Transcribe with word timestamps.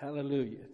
Hallelujah. 0.00 0.66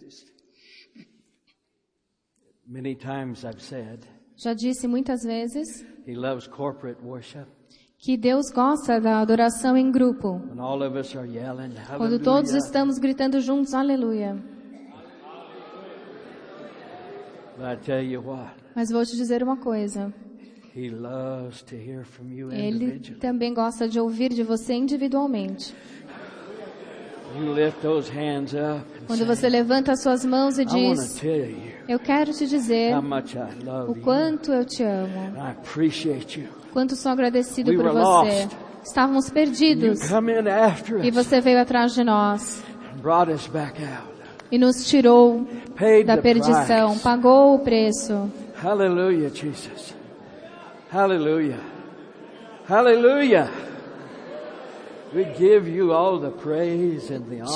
Many 2.67 2.95
times 2.95 3.45
I've 3.45 3.61
said 3.61 4.05
Já 4.37 4.55
disse 4.55 4.87
muitas 4.87 5.23
vezes 5.25 5.85
he 6.07 6.15
loves 6.15 6.47
corporate 6.47 7.03
worship 7.03 7.47
que 7.99 8.17
Deus 8.17 8.51
gosta 8.55 9.01
da 9.01 9.21
adoração 9.21 9.77
em 9.77 9.91
grupo. 9.91 10.41
when 10.49 10.61
all 10.61 10.83
of 10.83 10.97
us 10.97 11.17
are 11.17 11.27
yelling, 11.27 11.73
Quando 11.97 12.21
todos 12.21 12.53
estamos 12.53 12.99
gritando 12.99 13.41
juntos, 13.41 13.73
aleluia. 13.75 14.37
But 17.57 17.67
I 17.67 17.77
tell 17.77 18.05
you 18.05 18.21
what, 18.21 18.55
Mas 18.77 18.91
vou 18.91 19.05
te 19.05 19.17
dizer 19.17 19.43
uma 19.43 19.57
coisa. 19.57 20.13
he 20.75 20.91
loves 20.91 21.63
to 21.63 21.75
hear 21.75 22.05
from 22.05 22.29
you 22.31 22.53
Ele 22.53 23.01
também 23.19 23.55
gosta 23.55 23.89
de 23.89 23.99
ouvir 23.99 24.29
de 24.33 24.43
você 24.43 24.75
individualmente. 24.75 25.73
You 25.73 25.73
lift 25.73 25.75
those 25.75 25.75
hands 25.75 25.75
up 25.75 27.25
and 27.25 27.26
Quando 29.07 29.27
você 29.27 29.49
levanta 29.49 29.93
as 29.93 30.03
suas 30.03 30.25
mãos 30.25 30.59
e 30.59 30.65
diz: 30.65 31.23
Eu 31.89 31.99
quero 31.99 32.33
te 32.33 32.47
dizer 32.47 32.95
o 33.89 33.95
quanto 33.97 34.53
eu 34.53 34.65
te 34.65 34.83
amo, 34.83 35.33
quanto 36.73 36.97
sou 36.97 37.13
agradecido 37.13 37.75
por 37.75 37.93
você. 37.93 38.49
Estávamos 38.83 39.31
perdidos 39.31 39.99
e 41.03 41.11
você 41.11 41.41
veio 41.41 41.61
atrás 41.61 41.93
de 41.93 42.05
nós 42.05 42.63
e 44.51 44.59
nos 44.59 44.87
tirou 44.89 45.47
da 46.05 46.17
perdição, 46.17 46.99
pagou 46.99 47.55
o 47.55 47.59
preço. 47.59 48.31
Hallelujah, 48.63 49.29
Jesus. 49.29 49.95
Hallelujah. 50.91 51.61
Hallelujah. 52.69 53.51
We 55.06 55.06
give 55.06 55.06
you 55.06 55.06
all 55.06 55.06
the 55.06 55.06
praise 55.06 55.06
and 55.06 55.06
the 55.06 55.06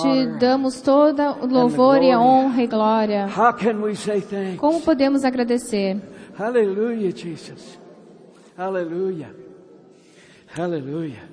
Te 0.02 0.26
damos 0.38 0.80
toda 0.80 1.32
o 1.32 1.46
louvor 1.46 2.02
e 2.02 2.10
a 2.10 2.18
honra 2.18 2.62
e 2.62 2.66
glória. 2.66 3.26
How 3.26 3.52
can 3.52 3.82
we 3.82 3.94
say 3.94 4.20
thanks? 4.20 4.58
Como 4.58 4.80
podemos 4.80 5.24
agradecer? 5.24 6.00
Hallelujah, 6.38 7.12
Jesus. 7.12 7.78
Hallelujah. 8.56 9.34
Hallelujah. 10.56 11.28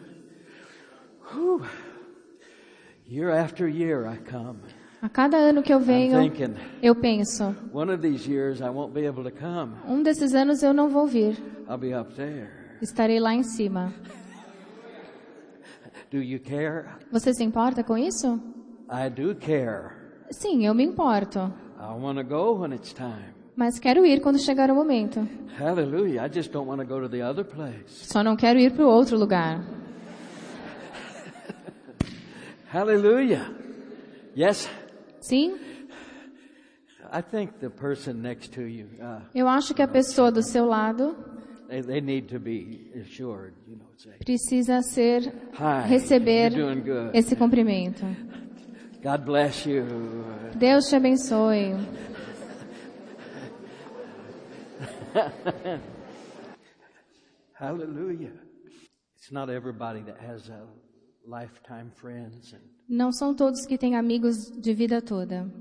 Whew. 1.31 1.65
Year 3.09 3.31
after 3.31 3.67
year 3.69 4.05
I 4.05 4.17
come. 4.17 4.59
A 5.01 5.07
cada 5.07 5.37
ano 5.37 5.61
que 5.61 5.73
eu 5.73 5.79
venho, 5.79 6.19
thinking, 6.19 6.55
eu 6.81 6.93
penso: 6.95 7.55
one 7.71 7.89
of 7.93 8.01
these 8.01 8.29
years 8.29 8.59
I 8.59 8.69
won't 8.69 8.93
be 8.93 9.05
able 9.07 9.23
to 9.23 9.31
come. 9.31 9.75
um 9.87 10.03
desses 10.03 10.33
anos 10.33 10.61
eu 10.61 10.73
não 10.73 10.89
vou 10.89 11.07
vir, 11.07 11.37
I'll 11.69 11.77
be 11.77 11.93
up 11.93 12.13
there. 12.15 12.49
estarei 12.81 13.19
lá 13.19 13.33
em 13.33 13.43
cima. 13.43 13.93
Do 16.11 16.21
you 16.21 16.39
care? 16.39 16.85
Você 17.11 17.33
se 17.33 17.43
importa 17.43 17.83
com 17.83 17.97
isso? 17.97 18.39
I 18.89 19.09
do 19.09 19.35
care. 19.35 19.91
Sim, 20.31 20.65
eu 20.65 20.73
me 20.73 20.83
importo. 20.83 21.39
I 21.79 21.93
want 21.99 22.17
to 22.17 22.23
go 22.23 22.59
when 22.59 22.73
it's 22.73 22.93
time. 22.93 23.35
Mas 23.55 23.79
quero 23.79 24.05
ir 24.05 24.21
quando 24.21 24.39
chegar 24.39 24.69
o 24.71 24.75
momento. 24.75 25.27
Hallelujah. 25.59 26.25
I 26.25 26.29
just 26.31 26.51
don't 26.51 26.69
want 26.69 26.79
to 26.79 26.85
go 26.87 27.01
to 27.01 27.09
the 27.09 27.23
other 27.23 27.43
place. 27.43 28.07
Só 28.07 28.23
não 28.23 28.35
quero 28.35 28.59
ir 28.59 28.71
para 28.73 28.85
o 28.85 28.89
outro 28.89 29.17
lugar. 29.17 29.61
Hallelujah. 32.71 33.49
Yes, 34.35 34.69
Sim, 35.19 35.57
I 37.11 37.21
think 37.21 37.59
the 37.59 37.69
person 37.69 38.21
next 38.21 38.51
to 38.53 38.61
you, 38.61 38.85
uh, 39.01 39.21
eu 39.33 39.47
acho 39.47 39.73
que 39.73 39.81
a 39.81 39.87
pessoa 39.87 40.31
do 40.31 40.43
seu 40.43 40.65
lado 40.65 41.15
they, 41.69 41.81
they 41.81 42.01
need 42.01 42.29
to 42.29 42.39
be 42.39 42.89
assured, 42.95 43.53
you 43.67 43.75
know, 43.75 43.89
say, 43.97 44.17
precisa 44.25 44.81
ser 44.81 45.21
Hi, 45.55 45.87
receber 45.89 46.51
esse 47.13 47.35
cumprimento. 47.35 48.05
God 49.01 49.25
bless 49.25 49.65
you. 49.65 49.85
Deus 50.57 50.89
te 50.89 50.95
abençoe. 50.95 51.75
Hallelujah. 57.53 58.33
It's 59.17 59.31
not 59.31 59.49
everybody 59.49 60.01
that 60.01 60.19
has 60.19 60.49
lifetime 61.25 61.91
friends. 61.95 62.53
And, 62.53 62.61
Não 62.89 63.11
são 63.11 63.35
todos 63.35 63.65
que 63.65 63.77
têm 63.77 63.95
amigos 63.95 64.49
de 64.59 64.73
vida 64.73 65.01
toda. 65.01 65.51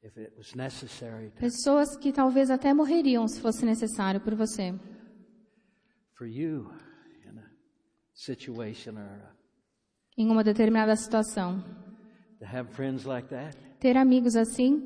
Pessoas 1.38 1.96
que 1.96 2.12
talvez 2.12 2.50
até 2.50 2.74
morreriam 2.74 3.28
se 3.28 3.40
fosse 3.40 3.64
necessário 3.64 4.20
por 4.20 4.34
você. 4.34 4.74
Em 10.18 10.28
uma 10.28 10.42
determinada 10.42 10.94
situação. 10.96 11.64
Ter 13.78 13.96
amigos 13.96 14.34
assim, 14.36 14.82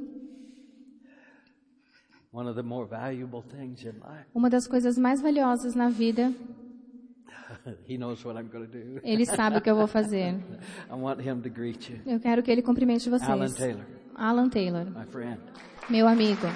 uma 4.34 4.50
das 4.50 4.68
coisas 4.68 4.98
mais 4.98 5.22
valiosas 5.22 5.74
na 5.74 5.88
vida, 5.88 6.30
ele 9.02 9.24
sabe 9.24 9.56
o 9.56 9.60
que 9.62 9.70
eu 9.70 9.76
vou 9.76 9.86
fazer. 9.86 10.34
Eu 12.06 12.20
quero 12.20 12.42
que 12.42 12.50
ele 12.50 12.60
cumprimente 12.62 13.08
vocês. 13.08 13.30
Alan 13.30 13.50
Taylor, 13.50 13.84
Alan 14.16 14.50
Taylor, 14.50 14.84
my 14.90 15.04
friend. 15.04 15.40
meu 15.88 16.06
amigo. 16.08 16.46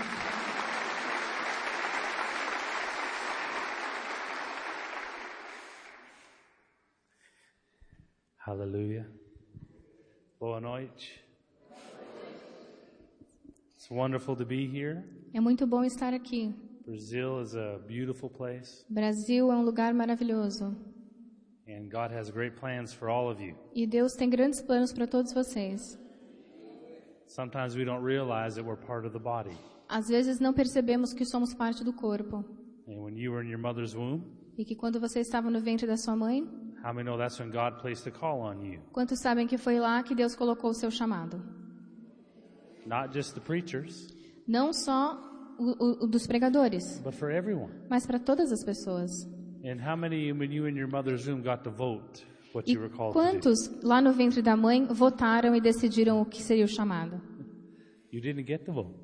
Hallelujah. 8.38 9.06
Boa 10.38 10.60
noite. 10.60 11.20
It's 13.76 13.90
wonderful 13.90 14.36
to 14.36 14.44
be 14.44 14.66
here. 14.66 15.04
É 15.34 15.40
muito 15.40 15.66
bom 15.66 15.84
estar 15.84 16.14
aqui. 16.14 16.54
Brazil 16.86 17.40
is 17.40 17.54
a 17.54 17.78
beautiful 17.86 18.28
place, 18.28 18.84
Brasil 18.88 19.52
é 19.52 19.54
um 19.56 19.62
lugar 19.62 19.94
maravilhoso. 19.94 20.74
and 21.68 21.88
God 21.88 22.10
has 22.10 22.30
great 22.30 22.56
plans 22.56 22.92
for 22.92 23.08
all 23.08 23.30
of 23.30 23.40
you. 23.40 23.54
E 23.74 23.86
Deus 23.86 24.14
tem 24.14 24.28
grandes 24.28 24.60
planos 24.60 24.92
para 24.92 25.06
todos 25.06 25.32
vocês. 25.32 25.96
Sometimes 27.34 27.76
we 27.76 27.84
don't 27.84 28.02
realize 28.02 28.56
that 28.56 28.64
we're 28.66 28.76
part 28.76 29.06
of 29.06 29.12
the 29.12 29.20
body. 29.20 29.56
Às 29.88 30.08
vezes 30.08 30.40
não 30.40 30.52
percebemos 30.52 31.12
que 31.14 31.24
somos 31.24 31.54
parte 31.54 31.84
do 31.84 31.92
corpo. 31.92 32.44
And 32.88 33.00
when 33.04 33.16
you 33.16 33.30
were 33.30 33.44
in 33.44 33.48
your 33.50 33.60
mother's 33.60 33.94
womb, 33.94 34.22
E 34.58 34.64
que 34.64 34.74
quando 34.74 34.98
você 34.98 35.20
estava 35.20 35.48
no 35.48 35.60
ventre 35.60 35.86
da 35.86 35.96
sua 35.96 36.16
mãe, 36.16 36.42
how 36.84 36.92
many 36.92 37.04
know 37.04 37.16
that's 37.16 37.38
when 37.38 37.50
God 37.50 37.80
placed 37.80 38.08
a 38.08 38.10
call 38.10 38.40
on 38.40 38.60
you? 38.64 38.80
quantos 38.92 39.20
sabem 39.20 39.46
que 39.46 39.56
foi 39.56 39.78
lá 39.78 40.02
que 40.02 40.12
Deus 40.14 40.34
colocou 40.34 40.70
o 40.70 40.74
seu 40.74 40.90
chamado? 40.90 41.40
Not 42.86 43.12
just 43.14 43.34
the 43.34 43.40
preachers, 43.40 44.12
Não 44.48 44.72
só 44.72 45.16
o, 45.58 46.02
o- 46.04 46.06
dos 46.08 46.26
pregadores, 46.26 46.98
but 47.04 47.14
for 47.14 47.30
everyone. 47.30 47.72
mas 47.88 48.06
para 48.06 48.18
todas 48.18 48.50
as 48.50 48.64
pessoas. 48.64 49.10
And 49.64 49.78
how 49.80 49.96
many, 49.96 50.32
when 50.32 50.50
you 50.52 50.66
in 50.66 50.76
your 50.76 50.88
mother's 50.88 51.28
womb 51.28 51.42
got 51.42 51.62
to 51.62 51.70
vote 51.70 52.24
E 52.66 52.76
quantos 53.12 53.70
lá 53.82 54.00
no 54.00 54.12
ventre 54.12 54.42
da 54.42 54.56
mãe 54.56 54.84
votaram 54.86 55.54
e 55.54 55.60
decidiram 55.60 56.20
o 56.20 56.26
que 56.26 56.42
seria 56.42 56.64
o 56.64 56.68
chamado? 56.68 57.20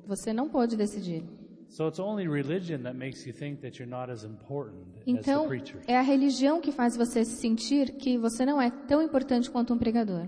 Você 0.05 0.33
não 0.33 0.49
pôde 0.49 0.75
decidir. 0.75 1.23
So 1.69 1.87
it's 1.87 1.99
only 1.99 2.27
religion 2.27 2.83
that 2.83 2.97
makes 2.97 3.25
you 3.25 3.33
think 3.33 3.61
that 3.61 3.77
you're 3.77 3.89
not 3.89 4.09
as 4.09 4.23
important 4.23 4.87
as 4.95 5.03
the 5.03 5.11
Então, 5.11 5.47
é 5.85 5.97
a 5.97 6.01
religião 6.01 6.61
que 6.61 6.71
faz 6.71 6.95
você 6.95 7.25
se 7.25 7.35
sentir 7.41 7.91
que 7.97 8.17
você 8.17 8.45
não 8.45 8.61
é 8.61 8.71
tão 8.71 9.01
importante 9.01 9.51
quanto 9.51 9.73
um 9.73 9.77
pregador. 9.77 10.27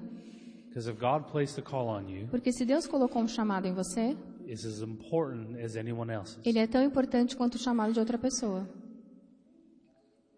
Because 0.68 0.90
if 0.90 1.00
God 1.00 1.32
placed 1.32 1.58
a 1.60 1.64
call 1.64 1.88
on 1.88 2.10
you, 2.10 2.28
Porque 2.28 2.52
se 2.52 2.66
Deus 2.66 2.86
colocou 2.86 3.22
um 3.22 3.28
chamado 3.28 3.68
em 3.68 3.74
você, 3.74 4.18
it's 4.48 4.66
as 4.66 4.82
important 4.82 5.58
as 5.64 5.76
anyone 5.78 6.12
else's. 6.12 6.40
ele 6.46 6.60
é 6.60 6.68
tão 6.68 6.84
importante 6.84 7.36
quanto 7.36 7.56
o 7.56 7.58
chamado 7.58 7.94
de 7.94 8.00
outra 8.00 8.18
pessoa. 8.18 8.68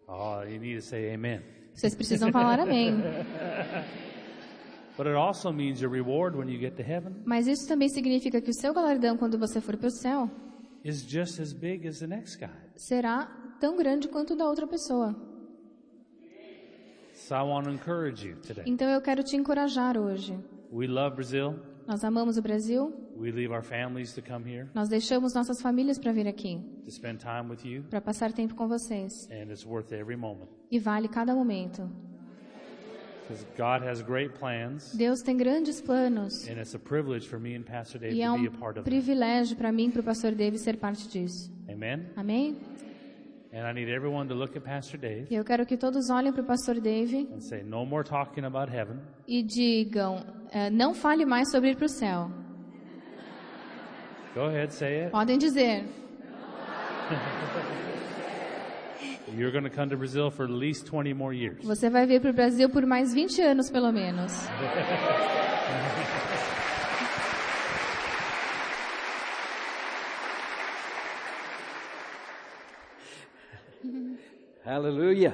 Oh, 0.08 0.44
you 0.44 0.60
need 0.60 0.76
to 0.80 0.86
say 0.86 1.14
amen. 1.14 1.42
Vocês 1.74 1.96
precisam 1.96 2.32
falar 2.32 2.60
amém. 2.60 2.96
Mas 7.26 7.48
isso 7.48 7.68
também 7.68 7.90
significa 7.90 8.42
que 8.42 8.50
o 8.50 8.54
seu 8.54 8.74
galardão 8.74 9.18
quando 9.18 9.38
você 9.38 9.60
for 9.62 9.76
para 9.78 9.88
o 9.88 9.92
céu 9.92 10.30
será 12.76 13.26
tão 13.60 13.78
grande 13.78 14.08
quanto 14.08 14.34
o 14.34 14.36
da 14.36 14.48
outra 14.48 14.68
pessoa. 14.68 15.16
So 17.14 17.36
I 17.36 17.42
want 17.44 17.66
to 17.66 17.72
encourage 17.72 18.28
you 18.28 18.36
today. 18.38 18.64
Então 18.66 18.90
eu 18.90 19.02
quero 19.02 19.24
te 19.24 19.36
encorajar 19.36 19.98
hoje. 19.98 20.38
Nós 21.88 22.04
amamos 22.04 22.38
o 22.38 22.42
Brasil, 22.42 22.94
We 23.22 23.32
leave 23.32 23.54
our 23.54 23.62
families 23.62 24.14
to 24.16 24.22
come 24.22 24.44
here 24.52 24.68
nós 24.74 24.90
deixamos 24.90 25.34
nossas 25.36 25.62
famílias 25.62 26.00
para 26.00 26.12
vir 26.12 26.28
aqui, 26.28 26.60
to 26.86 26.92
spend 26.92 27.20
time 27.20 27.50
with 27.50 27.64
you, 27.64 27.84
para 27.90 28.02
passar 28.02 28.32
tempo 28.34 28.56
com 28.56 28.68
vocês. 28.68 29.28
and 29.30 29.52
it's 29.52 29.64
worth 29.66 29.92
every 29.94 30.16
moment. 30.18 30.50
E 30.72 30.80
vale 30.80 31.08
cada 31.08 31.36
momento. 31.36 31.88
Because 33.28 33.46
God 33.56 33.88
has 33.88 34.02
great 34.02 34.34
plans, 34.40 34.92
Deus 34.94 35.22
tem 35.22 35.38
grandes 35.38 35.80
planos. 35.82 36.48
and 36.50 36.60
it's 36.60 36.74
a 36.76 36.80
privilege 36.80 37.28
for 37.28 37.40
me 37.40 37.56
and 37.56 37.62
Pastor 37.64 38.00
Dave 38.00 38.16
E 38.16 38.22
é 38.22 38.28
to 38.28 38.34
um 38.34 38.42
be 38.42 38.48
a 38.48 38.52
part 38.52 38.78
of 38.80 38.84
them. 38.84 38.84
privilégio 38.84 39.56
para 39.56 39.72
mim 39.72 39.88
e 39.88 39.92
para 39.92 40.02
o 40.02 40.04
pastor 40.04 40.34
David 40.34 40.60
ser 40.60 40.78
parte 40.78 41.08
disso. 41.08 41.52
Amen? 41.70 42.08
Amém? 42.16 42.58
And 43.54 43.70
I 43.70 43.74
need 43.74 43.90
everyone 43.90 44.28
to 44.30 44.34
look 44.34 44.58
at 44.58 44.64
Pastor 44.64 44.98
Dave 45.00 45.28
E 45.30 45.36
eu 45.36 45.44
quero 45.46 45.66
que 45.66 45.78
todos 45.78 46.10
olhem 46.10 46.32
para 46.34 46.42
o 46.42 46.46
pastor 46.46 46.80
Dave 46.82 47.30
and 47.34 47.40
say, 47.42 47.62
No 47.64 47.86
more 47.86 48.04
talking 48.04 48.44
about 48.46 48.72
heaven. 48.74 48.98
e 49.28 49.44
digam: 49.44 50.26
eh, 50.52 50.70
não 50.70 50.94
fale 50.94 51.26
mais 51.26 51.52
sobre 51.52 51.70
ir 51.72 51.76
para 51.78 51.86
o 51.86 51.90
céu. 51.90 52.32
Go 54.34 54.46
ahead, 54.46 54.72
say 54.72 55.02
it. 55.02 55.12
Podem 55.12 55.38
dizer. 55.38 55.84
You're 59.36 59.52
going 59.52 59.64
to 59.64 59.70
come 59.70 59.90
to 59.90 59.98
Brazil 59.98 60.30
for 60.30 60.46
at 60.46 60.50
least 60.50 60.86
20 60.88 61.14
more 61.14 61.34
years. 61.34 61.64
Você 61.66 61.90
vai 61.90 62.06
vir 62.06 62.22
para 62.22 62.32
o 62.32 62.34
Brasil 62.34 62.70
por 62.70 62.86
mais 62.86 63.14
20 63.14 63.42
anos, 63.42 63.70
pelo 63.70 63.92
menos. 63.92 64.32
Hallelujah. 74.64 75.34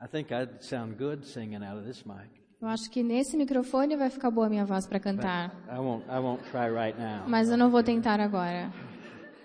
I 0.00 0.06
think 0.06 0.32
I'd 0.32 0.62
sound 0.62 0.98
good 0.98 1.24
singing 1.26 1.62
out 1.64 1.76
of 1.76 1.84
this 1.84 2.06
mic. 2.06 2.43
Eu 2.64 2.70
acho 2.70 2.88
que 2.90 3.02
nesse 3.02 3.36
microfone 3.36 3.94
vai 3.94 4.08
ficar 4.08 4.30
boa 4.30 4.46
a 4.46 4.48
minha 4.48 4.64
voz 4.64 4.86
para 4.86 4.98
cantar. 4.98 5.54
I 5.70 5.78
won't 5.78 6.02
I 6.08 6.18
won't 6.18 6.42
right. 6.50 6.96
Mas 7.28 7.50
eu 7.50 7.58
não 7.58 7.68
vou 7.68 7.82
tentar 7.82 8.20
agora. 8.20 8.72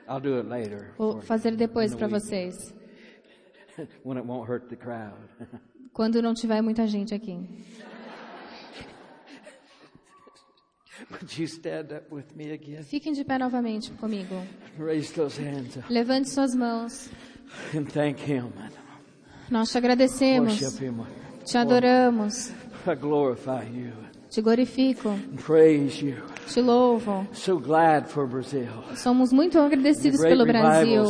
I'll 0.07 0.21
do 0.21 0.37
it 0.37 0.47
later. 0.47 0.93
Vou 0.97 1.19
fazer 1.19 1.53
depois 1.57 1.93
para 1.93 2.07
vocês. 2.07 2.73
When 4.05 4.17
it 4.17 4.25
won't 4.25 4.49
hurt 4.49 4.69
the 4.69 4.77
crowd. 4.77 5.17
Quando 5.91 6.21
não 6.21 6.33
tiver 6.33 6.61
muita 6.61 6.87
gente 6.87 7.13
aqui. 7.13 7.37
Would 11.11 11.37
you 11.37 11.45
stand 11.45 11.93
up 11.93 12.15
with 12.15 12.33
me 12.37 12.53
again? 12.53 12.83
Fiquem 12.83 13.11
de 13.11 13.25
pé 13.25 13.37
novamente 13.37 13.91
comigo. 13.99 14.33
Raise 14.77 15.11
those 15.11 15.37
hands 15.37 15.75
up 15.75 15.91
Levante 15.93 16.29
suas 16.29 16.55
mãos. 16.55 17.09
and 17.75 17.83
thank 17.91 18.21
Him. 18.21 18.53
Nós 19.51 19.69
te 19.69 19.77
agradecemos, 19.77 20.61
Worship 20.61 20.85
Him. 20.85 21.05
te 21.43 21.57
adoramos, 21.57 22.53
I 22.87 22.95
glorify 22.95 23.63
you. 23.73 23.91
te 24.29 24.41
glorifico, 24.41 25.15
Praise 25.45 26.01
you. 26.05 26.15
te 26.51 26.61
louvo. 26.61 27.27
So 27.33 27.57
glad 27.59 28.07
for 28.07 28.27
Brazil. 28.27 28.67
Somos 28.95 29.31
muito 29.33 29.59
agradecidos 29.59 30.21
pelo 30.21 30.45
Brasil. 30.45 31.03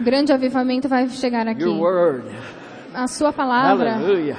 Grande 0.00 0.32
avivamento 0.32 0.88
vai 0.88 1.08
chegar 1.08 1.46
aqui. 1.48 1.62
Your 1.62 1.78
word. 1.80 2.24
A 2.94 3.06
sua 3.08 3.32
palavra, 3.32 3.94
Hallelujah. 3.96 4.38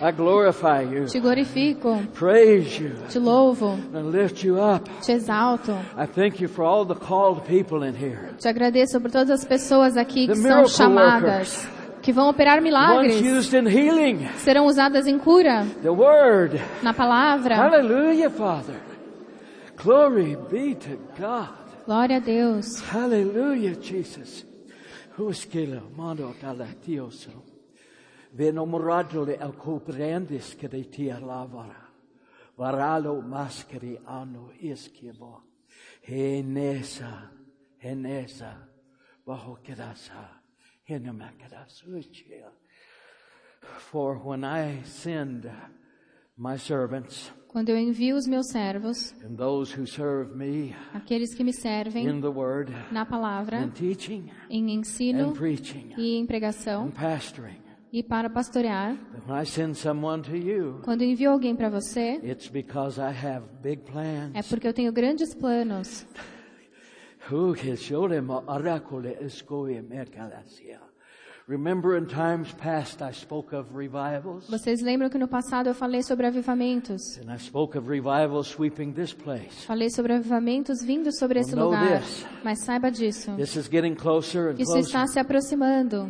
I 0.00 0.12
glorify 0.12 0.82
you. 0.88 1.06
te 1.06 1.18
glorifico, 1.18 1.98
Praise 2.14 2.80
you. 2.80 2.92
te 3.10 3.18
louvo, 3.18 3.76
And 3.92 4.10
lift 4.12 4.44
you 4.44 4.56
up. 4.56 4.88
te 5.04 5.10
exalto. 5.12 5.72
I 5.96 6.06
thank 6.06 6.40
you 6.40 6.48
for 6.48 6.64
all 6.64 6.86
the 6.86 6.94
called 6.94 7.42
people 7.46 7.84
in 7.86 7.94
here. 7.96 8.32
Te 8.38 8.48
agradeço 8.48 9.00
por 9.00 9.10
todas 9.10 9.30
as 9.30 9.44
pessoas 9.44 9.96
aqui 9.96 10.28
que 10.28 10.34
The 10.34 10.40
são 10.40 10.66
chamadas, 10.68 11.66
que 12.08 12.12
vão 12.12 12.30
operar 12.30 12.62
milagres, 12.62 13.20
serão 14.38 14.64
usadas 14.64 15.06
em 15.06 15.18
cura, 15.18 15.66
The 15.82 15.90
word. 15.90 16.58
na 16.82 16.94
palavra. 16.94 17.54
Hallelujah, 17.54 18.30
Father. 18.30 18.80
Glory 19.76 20.34
be 20.50 20.74
to 20.74 20.96
God. 21.18 21.50
Glória 21.84 22.16
a 22.16 22.18
Deus. 22.18 22.80
Hallelujah, 22.80 23.74
Jesus. 23.78 24.46
Huskila 25.18 25.82
mando 25.94 26.34
talatioso. 26.40 27.44
Venomorado 28.32 29.26
le 29.26 29.36
alcoprendis 29.36 30.54
cretia 30.54 31.20
lavara. 31.20 31.90
Varalo 32.56 33.20
maskeri 33.20 33.98
ano 34.06 34.50
iskibo. 34.58 35.42
Henesa, 36.00 37.30
henesa, 37.78 38.56
bajo 39.26 39.58
henemakadasuchia. 39.62 40.37
For 43.90 44.16
when 44.24 44.42
I 44.42 44.82
send 44.84 45.50
my 46.36 46.56
servants 46.56 47.30
Quando 47.48 47.70
eu 47.70 47.78
envio 47.78 48.14
os 48.14 48.26
meus 48.26 48.48
servos, 48.48 49.14
and 49.24 49.34
those 49.34 49.74
who 49.74 49.86
serve 49.86 50.36
me 50.36 50.74
aqueles 50.94 51.34
que 51.34 51.42
me 51.42 51.52
servem 51.52 52.06
in 52.06 52.20
the 52.20 52.28
word, 52.28 52.70
na 52.92 53.06
palavra, 53.06 53.62
in 53.62 53.70
teaching 53.70 54.30
em 54.50 54.74
ensino 54.74 55.32
preaching 55.32 55.92
e 55.96 56.16
em 56.16 56.26
pregação 56.26 56.92
e 57.90 58.02
para 58.02 58.28
pastorear, 58.28 58.94
But 58.94 59.26
when 59.26 59.42
I 59.42 59.46
send 59.46 59.76
someone 59.76 60.22
to 60.24 60.36
you, 60.36 60.80
quando 60.84 61.02
eu 61.02 61.08
envio 61.08 61.30
alguém 61.30 61.56
para 61.56 61.70
você, 61.70 62.20
it's 62.22 62.48
because 62.48 63.00
I 63.00 63.12
have 63.12 63.46
big 63.62 63.82
plans. 63.82 64.32
é 64.34 64.42
porque 64.42 64.68
eu 64.68 64.74
tenho 64.74 64.92
grandes 64.92 65.34
planos. 65.34 66.06
Remember 71.46 71.96
in 71.96 72.06
times 72.06 72.52
past 72.52 73.00
I 73.00 73.10
spoke 73.10 73.54
of 73.54 73.74
revivals? 73.74 74.48
Vocês 74.50 74.82
lembram 74.82 75.08
que 75.08 75.16
no 75.18 75.26
passado 75.26 75.68
eu 75.68 75.74
falei 75.74 76.02
sobre 76.02 76.26
avivamentos? 76.26 77.00
And 77.18 77.34
I 77.34 77.38
spoke 77.38 77.76
of 77.78 77.88
revivals 77.88 78.48
sweeping 78.48 78.92
this 78.92 79.14
place. 79.14 79.66
Falei 79.66 79.88
sobre 79.90 80.12
avivamentos 80.12 80.82
vindo 80.82 81.10
sobre 81.10 81.40
esse 81.40 81.54
lugar. 81.54 82.02
this. 82.02 82.26
Mas 82.44 82.64
saiba 82.64 82.90
disso. 82.90 83.34
This 83.36 83.56
is 83.56 83.66
getting 83.66 83.94
closer 83.94 84.50
and 84.50 84.60
Isso 84.60 84.72
closer. 84.72 84.80
está 84.80 85.06
se 85.06 85.18
aproximando. 85.18 86.08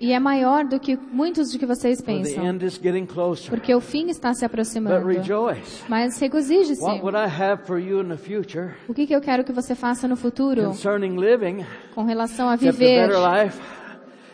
E 0.00 0.12
é 0.12 0.18
maior 0.18 0.64
do 0.64 0.80
que 0.80 0.96
muitos 1.12 1.50
de 1.52 1.58
que 1.58 1.64
vocês 1.66 2.00
pensam. 2.00 2.44
end 2.44 2.64
is 2.64 2.80
getting 2.82 3.06
closer. 3.06 3.48
Porque 3.50 3.72
o 3.74 3.80
fim 3.80 4.08
está 4.08 4.34
se 4.34 4.40
But 4.40 4.46
aproximando. 4.52 5.06
rejoice. 5.06 5.84
Mas 5.88 6.18
regozije-se. 6.18 6.82
What 6.82 7.02
would 7.02 7.16
I 7.16 7.30
have 7.42 7.64
for 7.64 7.78
you 7.78 8.00
in 8.02 8.08
the 8.08 8.16
future 8.16 8.70
O 8.88 8.94
que, 8.94 9.06
que 9.06 9.14
eu 9.14 9.20
quero 9.20 9.44
que 9.44 9.52
você 9.52 9.74
faça 9.74 10.08
no 10.08 10.16
futuro 10.16 10.64
concerning 10.64 11.16
living 11.16 11.64
com 11.94 12.04
relação 12.04 12.48
a 12.48 12.56
viver? 12.56 13.06
better 13.08 13.20
life 13.20 13.60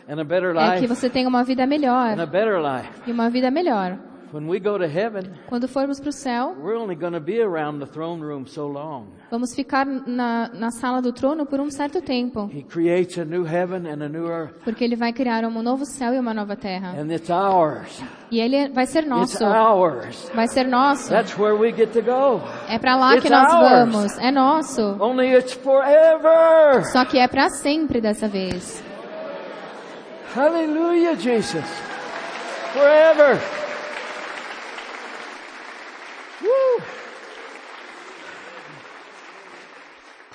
and 0.09 0.19
a 0.19 0.23
better 0.23 0.55
É 0.57 0.79
que 0.79 0.87
você 0.87 1.09
tenha 1.09 1.27
uma 1.27 1.43
vida 1.43 1.61
and 1.61 1.65
a 1.65 1.67
melhor. 1.67 2.15
better 2.27 2.57
life? 2.59 2.89
E 3.05 3.11
uma 3.11 3.29
vida 3.29 3.51
melhor. 3.51 3.99
When 4.33 4.47
we 4.49 4.59
go 4.59 4.77
to 4.77 4.85
heaven, 4.85 5.31
Quando 5.47 5.67
formos 5.69 5.99
para 6.01 6.09
o 6.09 6.11
céu, 6.11 6.53
we're 6.61 6.77
only 6.77 6.95
going 6.95 7.13
to 7.13 7.19
be 7.21 7.41
around 7.41 7.79
the 7.79 7.85
throne 7.89 8.21
room 8.21 8.45
so 8.45 8.67
long. 8.67 9.05
vamos 9.31 9.55
ficar 9.55 9.85
na, 9.85 10.49
na 10.53 10.69
sala 10.69 11.01
do 11.01 11.13
trono 11.13 11.45
por 11.45 11.61
um 11.61 11.71
certo 11.71 12.01
tempo. 12.01 12.49
He 12.53 12.61
creates 12.63 13.17
a 13.17 13.23
new 13.23 13.45
heaven 13.45 13.87
and 13.87 14.03
a 14.03 14.09
new 14.09 14.27
earth, 14.27 14.61
Porque 14.65 14.83
ele 14.83 14.97
vai 14.97 15.13
criar 15.13 15.45
um 15.45 15.61
novo 15.63 15.85
céu 15.85 16.13
e 16.13 16.19
uma 16.19 16.33
nova 16.33 16.57
terra. 16.57 16.93
and 16.99 17.09
it's 17.09 17.29
ours. 17.29 18.03
E 18.29 18.39
ele 18.41 18.67
vai 18.69 18.85
ser 18.85 18.99
It's 18.99 19.09
nosso. 19.09 19.45
ours. 19.45 20.29
Vai 20.35 20.47
ser 20.49 20.67
nosso. 20.67 21.09
That's 21.09 21.37
where 21.39 21.55
we 21.55 21.71
get 21.71 21.93
to 21.93 22.01
go. 22.01 22.41
É 22.69 22.77
para 22.77 22.97
lá 22.97 23.11
que 23.13 23.27
It's 23.27 23.31
nós 23.31 23.53
ours. 23.53 23.69
vamos. 23.93 24.17
É 24.19 24.29
nosso. 24.31 24.81
Only 24.99 25.33
it's 25.33 25.53
forever. 25.53 26.83
Só 26.91 27.05
que 27.05 27.17
é 27.17 27.27
para 27.29 27.49
sempre 27.49 28.01
dessa 28.01 28.27
vez. 28.27 28.83
Hallelujah, 30.35 31.15
Jesus. 31.15 31.63
Forever. 32.73 33.39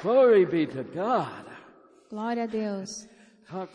Glory 0.02 0.44
be 0.44 0.66
to 0.66 0.82
God. 0.82 1.46
Glória 2.10 2.44
a 2.44 2.46
Deus. 2.48 3.06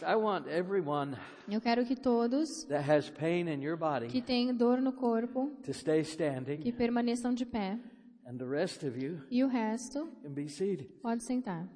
I 0.05 0.15
want 0.15 0.47
everyone 0.47 1.15
Eu 1.47 1.61
quero 1.61 1.85
que 1.85 1.95
todos 1.95 2.65
that 2.65 2.81
has 2.83 3.09
pain 3.09 3.47
in 3.47 3.61
your 3.61 3.77
que 3.77 3.85
body 3.85 4.21
têm 4.21 4.53
dor 4.57 4.81
no 4.81 4.91
corpo, 4.91 5.51
to 5.63 5.71
stay 5.73 6.01
standing, 6.03 6.57
que 6.57 6.71
permaneçam 6.73 7.33
de 7.33 7.45
pé. 7.45 7.79
and 8.25 8.37
the 8.37 8.45
rest 8.45 8.83
of 8.83 8.97
you 8.97 9.21
E 9.31 9.43
o 9.43 9.47
resto, 9.47 10.09
can 10.23 10.33
be 10.33 10.49
seated. 10.49 10.89
pode 11.01 11.23
sentar. 11.23 11.67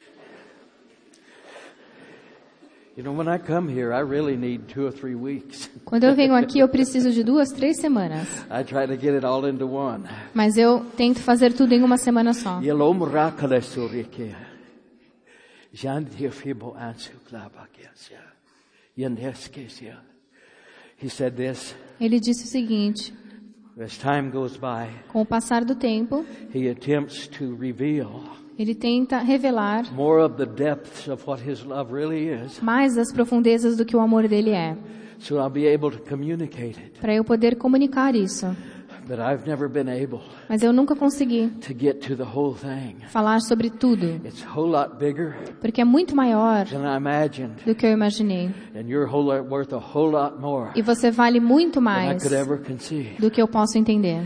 You 0.00 0.06
know, 0.08 0.16
when 0.16 0.32
I 0.32 0.46
come 0.48 0.72
here, 0.72 0.76
I 0.76 0.76
really 0.76 0.96
need 0.96 1.12
two 1.12 1.64
or 1.64 1.78
three 1.78 2.70
weeks. 2.70 2.86
Quando 5.84 6.02
eu 6.02 6.16
venho 6.16 6.34
aqui, 6.34 6.58
eu 6.58 6.68
preciso 6.68 7.12
de 7.12 7.22
duas, 7.22 7.52
três 7.52 7.76
semanas. 7.80 8.26
I 8.50 8.64
try 8.64 8.88
to 8.88 9.00
get 9.00 9.14
it 9.14 9.24
all 9.24 9.48
into 9.48 9.72
one. 9.72 10.02
Mas 10.34 10.56
eu 10.56 10.84
tento 10.96 11.20
fazer 11.20 11.52
tudo 11.52 11.72
em 11.74 11.84
uma 11.84 11.96
semana 11.96 12.34
só. 12.34 12.60
Ele 22.00 22.18
disse 22.18 22.46
o 22.46 22.48
seguinte: 22.48 23.14
as 23.80 23.96
time 23.96 24.28
goes 24.28 24.56
by, 24.56 24.92
com 25.06 25.22
o 25.22 25.24
passar 25.24 25.64
do 25.64 25.76
tempo, 25.76 26.26
ele 28.58 28.74
tenta 28.74 29.18
revelar 29.18 29.84
more 29.94 30.22
of 30.22 30.36
the 30.36 30.46
depths 30.46 31.06
of 31.08 31.22
what 31.28 31.42
his 31.48 31.62
love 31.64 31.92
really 31.92 32.28
is, 32.28 32.60
mais 32.60 32.94
das 32.94 33.12
profundezas 33.12 33.76
do 33.76 33.84
que 33.84 33.96
o 33.96 34.00
amor 34.00 34.26
dele 34.28 34.50
é, 34.50 34.76
so 35.18 35.36
I'll 35.36 35.50
be 35.50 35.66
able 35.66 35.90
to 35.96 36.02
communicate 36.08 36.78
it. 36.80 36.98
para 37.00 37.14
eu 37.14 37.24
poder 37.24 37.56
comunicar 37.56 38.14
isso. 38.14 38.46
But 39.08 39.20
I've 39.20 39.48
never 39.48 39.70
been 39.70 39.88
able 39.88 40.20
Mas 40.50 40.62
eu 40.62 40.70
nunca 40.70 40.94
consegui 40.94 41.48
to 41.66 41.72
get 41.72 41.94
to 42.06 42.14
the 42.14 42.24
whole 42.30 42.54
thing. 42.54 42.96
falar 43.08 43.40
sobre 43.40 43.70
tudo, 43.70 44.04
It's 44.22 44.44
a 44.44 44.54
whole 44.54 44.70
lot 44.70 44.96
bigger 44.98 45.34
porque 45.62 45.80
é 45.80 45.84
muito 45.84 46.14
maior 46.14 46.66
than 46.66 46.82
I 46.84 46.98
imagined, 46.98 47.54
do 47.64 47.74
que 47.74 47.86
eu 47.86 47.90
imaginei. 47.92 48.50
and 48.76 48.82
you're 48.86 49.06
a 49.06 49.10
whole 49.10 49.24
lot, 49.24 49.48
worth 49.48 49.72
a 49.72 49.78
whole 49.78 50.12
lot 50.12 50.38
more 50.38 50.72
E 50.74 50.82
você 50.82 51.10
vale 51.10 51.40
muito 51.40 51.74
than 51.76 51.80
I 51.80 51.82
mais 51.84 52.22
do 53.18 53.30
que 53.30 53.40
eu 53.40 53.48
posso 53.48 53.78
entender. 53.78 54.24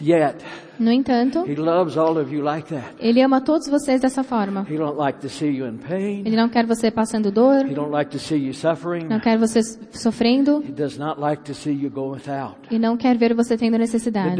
Yet, 0.00 0.36
No 0.78 0.90
entanto, 0.90 1.44
He 1.46 1.54
loves 1.54 1.96
all 1.96 2.16
of 2.18 2.34
you 2.34 2.42
like 2.42 2.68
that. 2.74 2.94
Ele 2.98 3.22
ama 3.22 3.40
todos 3.40 3.68
vocês 3.68 4.00
dessa 4.00 4.22
forma. 4.24 4.66
He 4.68 4.76
don't 4.76 4.98
like 4.98 5.20
to 5.20 5.28
see 5.28 5.48
you 5.50 5.66
in 5.66 5.76
pain. 5.78 6.22
Ele 6.24 6.34
não 6.36 6.48
quer 6.48 6.66
você 6.66 6.90
passando 6.90 7.30
dor, 7.30 7.66
He 7.66 7.74
don't 7.74 7.90
like 7.90 8.10
to 8.10 8.18
see 8.18 8.46
you 8.46 8.54
suffering. 8.54 9.06
não 9.06 9.20
quer 9.20 9.38
você 9.38 9.60
sofrendo 9.92 10.62
He 10.66 10.72
does 10.72 10.96
not 10.98 11.20
like 11.20 11.42
to 11.44 11.54
see 11.54 11.72
you 11.72 11.90
go 11.90 12.12
without. 12.12 12.56
e 12.70 12.78
não 12.78 12.96
quer 12.96 13.16
ver 13.16 13.34
você 13.34 13.56
tendo 13.56 13.76
necessidade. 13.78 14.34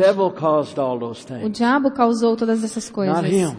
O 1.45 1.49
diabo 1.51 1.91
causou 1.91 2.37
todas 2.37 2.65
essas 2.65 2.91
coisas, 2.91 3.17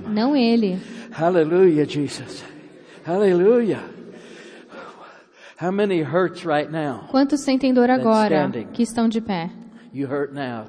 não 0.08 0.36
ele. 0.36 0.80
Hallelujah, 1.12 1.86
Jesus. 1.86 2.44
Now? 6.72 7.08
Quantos 7.10 7.42
sentem 7.42 7.74
dor 7.74 7.90
agora 7.90 8.52
que 8.74 8.84
estão 8.84 9.08
de 9.08 9.22
pé? 9.22 9.50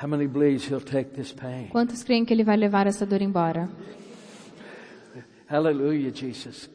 How 0.00 0.06
many 0.08 0.28
believes 0.28 0.68
he'll 0.68 0.80
take 0.80 1.10
this 1.10 1.32
pain? 1.32 1.68
Quantos 1.70 2.04
creem 2.04 2.24
que 2.24 2.32
ele 2.32 2.44
vai 2.44 2.56
levar 2.56 2.86
essa 2.86 3.04
dor 3.06 3.22
embora? 3.22 3.68
Hallelujah, 5.48 6.12
Jesus. 6.12 6.68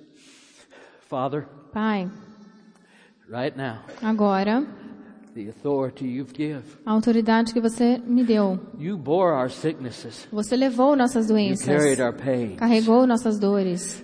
Father, 1.08 1.46
Pai, 1.72 2.10
right 3.30 3.56
now, 3.56 3.84
agora, 4.02 4.66
a 6.86 6.92
autoridade 6.92 7.54
que 7.54 7.60
você 7.62 7.98
me 8.06 8.24
deu. 8.24 8.60
you 8.80 8.98
bore 8.98 9.32
our 9.34 9.50
sicknesses, 9.50 10.28
Você 10.32 10.56
levou 10.56 10.96
nossas 10.96 11.28
you 11.28 11.34
doenças, 11.34 11.68
carregou 12.58 13.08
nossas 13.08 13.40
dores. 13.40 14.04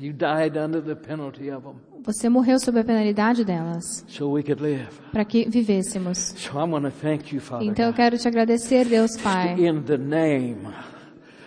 you 0.00 0.12
died 0.12 0.56
under 0.58 0.80
the 0.82 0.94
penalty 0.94 1.50
of 1.50 1.62
them, 1.62 1.74
Você 2.04 2.28
morreu 2.28 2.58
sob 2.60 2.78
a 2.78 2.84
penalidade 2.84 3.44
delas, 3.44 4.04
so 4.06 4.30
we 4.30 4.42
could 4.42 4.62
live. 4.62 4.86
para 5.12 5.24
que 5.24 5.48
vivêssemos. 5.48 6.32
So 6.36 6.52
I 6.58 6.68
want 6.68 6.84
to 6.84 6.92
thank 7.02 7.34
you, 7.34 7.40
Father, 7.40 7.66
Então 7.66 7.84
eu 7.86 7.92
quero 7.92 8.16
te 8.16 8.28
agradecer, 8.28 8.84
Deus 8.86 9.16
Pai, 9.16 9.54
in 9.60 9.82
the 9.82 9.98
name 9.98 10.58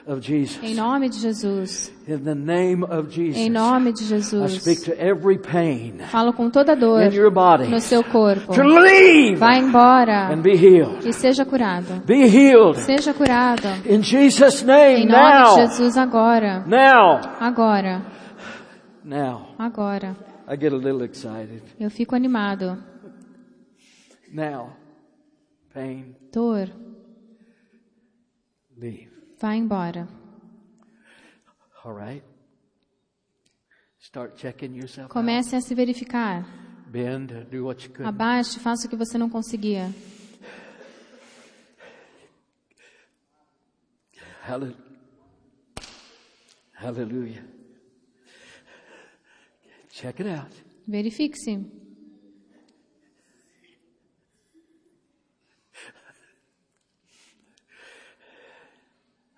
of 0.07 0.19
Jesus. 0.21 0.59
em 0.63 0.73
nome 0.75 1.09
de 1.09 1.19
Jesus. 1.19 1.91
In 2.07 2.19
the 2.23 2.33
name 2.35 2.83
of 2.83 3.09
Jesus, 3.09 3.37
Em 3.37 3.49
nome 3.49 3.93
de 3.93 4.03
I 4.03 4.07
Jesus. 4.07 4.53
speak 4.61 4.83
to 4.85 4.91
every 4.99 5.37
pain 5.37 5.99
Falo 6.09 6.33
com 6.33 6.49
toda 6.49 6.75
dor 6.75 7.01
in 7.03 7.13
your 7.13 7.31
body 7.31 7.67
no 7.69 7.79
seu 7.79 8.03
corpo. 8.03 8.53
to 8.53 8.63
leave 8.63 9.35
Vá 9.37 9.55
embora 9.57 10.33
and 10.33 10.41
be 10.41 10.55
healed. 10.55 11.05
e 11.07 11.13
seja 11.13 11.45
curado. 11.45 12.01
Be 12.05 12.25
healed 12.27 12.79
Seja 12.79 13.13
curado. 13.13 13.67
in 13.85 14.01
Jesus' 14.01 14.63
Em 14.63 14.65
name 14.65 15.05
nome 15.05 15.07
de 15.07 15.11
now. 15.11 15.55
Jesus 15.69 15.97
agora. 15.97 16.63
Now, 16.65 17.21
Agora. 17.39 18.01
now. 19.03 19.49
Agora. 19.59 20.15
I 20.47 20.55
get 20.57 20.73
a 20.73 20.75
little 20.77 21.03
excited. 21.03 21.61
Eu 21.79 21.89
fico 21.89 22.15
animado. 22.15 22.77
Now, 24.33 24.71
pain, 25.73 26.15
Dor, 26.33 26.67
leave. 28.77 29.10
Vá 29.41 29.55
embora. 29.55 30.07
All 31.83 31.95
right? 31.95 32.23
Start 33.99 34.37
checking 34.37 34.75
yourself. 34.75 35.09
Comece 35.11 35.55
a 35.55 35.61
se 35.61 35.73
verificar. 35.73 36.45
Bend, 36.87 37.33
do 37.49 37.65
what 37.65 37.83
you 37.85 37.93
could. 37.93 38.07
Abaixe, 38.07 38.59
faça 38.59 38.85
o 38.85 38.89
que 38.89 38.95
você 38.95 39.17
não 39.17 39.29
conseguia. 39.29 39.89
Hallelujah. 46.73 47.45
Check 49.89 50.19
it 50.19 50.29
out. 50.29 50.51
Verifique-se. 50.87 51.80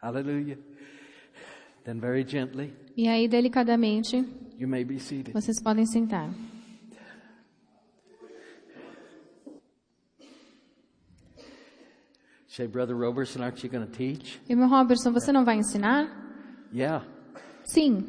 Hallelujah. 0.03 0.57
Then 1.85 1.99
very 1.99 2.23
gently, 2.25 2.73
E 2.95 3.07
aí, 3.07 3.27
delicadamente, 3.27 4.17
you 4.59 4.67
may 4.67 4.83
be 4.83 4.99
seated. 4.99 5.33
vocês 5.33 5.61
podem 5.63 5.85
sentar. 5.85 6.29
Say, 12.47 12.67
Brother 12.67 12.95
Roberson, 12.95 13.41
aren't 13.41 13.63
you 13.63 13.69
going 13.69 13.85
to 13.85 13.91
teach? 13.91 14.39
Meu 14.47 14.67
Robertson, 14.67 15.11
você 15.11 15.31
não 15.31 15.43
vai 15.43 15.57
ensinar? 15.57 16.07
Yeah. 16.71 17.03
Sim. 17.63 18.05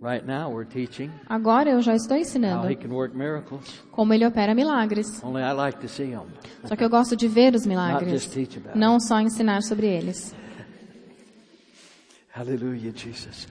Right 0.00 0.26
now 0.26 0.50
we're 0.50 0.64
teaching 0.64 1.10
Agora 1.28 1.70
eu 1.70 1.80
já 1.80 1.94
estou 1.94 2.16
how 2.16 2.20
ensinando 2.20 2.68
he 2.70 2.74
can 2.74 2.88
work 2.92 3.16
miracles. 3.16 3.82
como 3.92 4.12
ele 4.12 4.26
opera 4.26 4.54
milagres. 4.54 5.22
Only 5.22 5.42
I 5.42 5.52
like 5.52 5.78
to 5.80 5.88
see 5.88 6.10
them, 6.10 6.26
Só 6.64 6.74
que 6.74 6.82
eu 6.82 6.90
gosto 6.90 7.16
de 7.16 7.28
ver 7.28 7.54
os 7.54 7.64
not 7.64 7.68
milagres, 7.68 8.22
just 8.22 8.32
teach 8.34 8.58
about 8.58 8.76
não 8.76 8.98
só 8.98 9.20
ensinar 9.20 9.62
sobre 9.62 9.86
eles. 9.86 10.34
Hallelujah, 12.34 12.92
Jesus. 12.92 13.46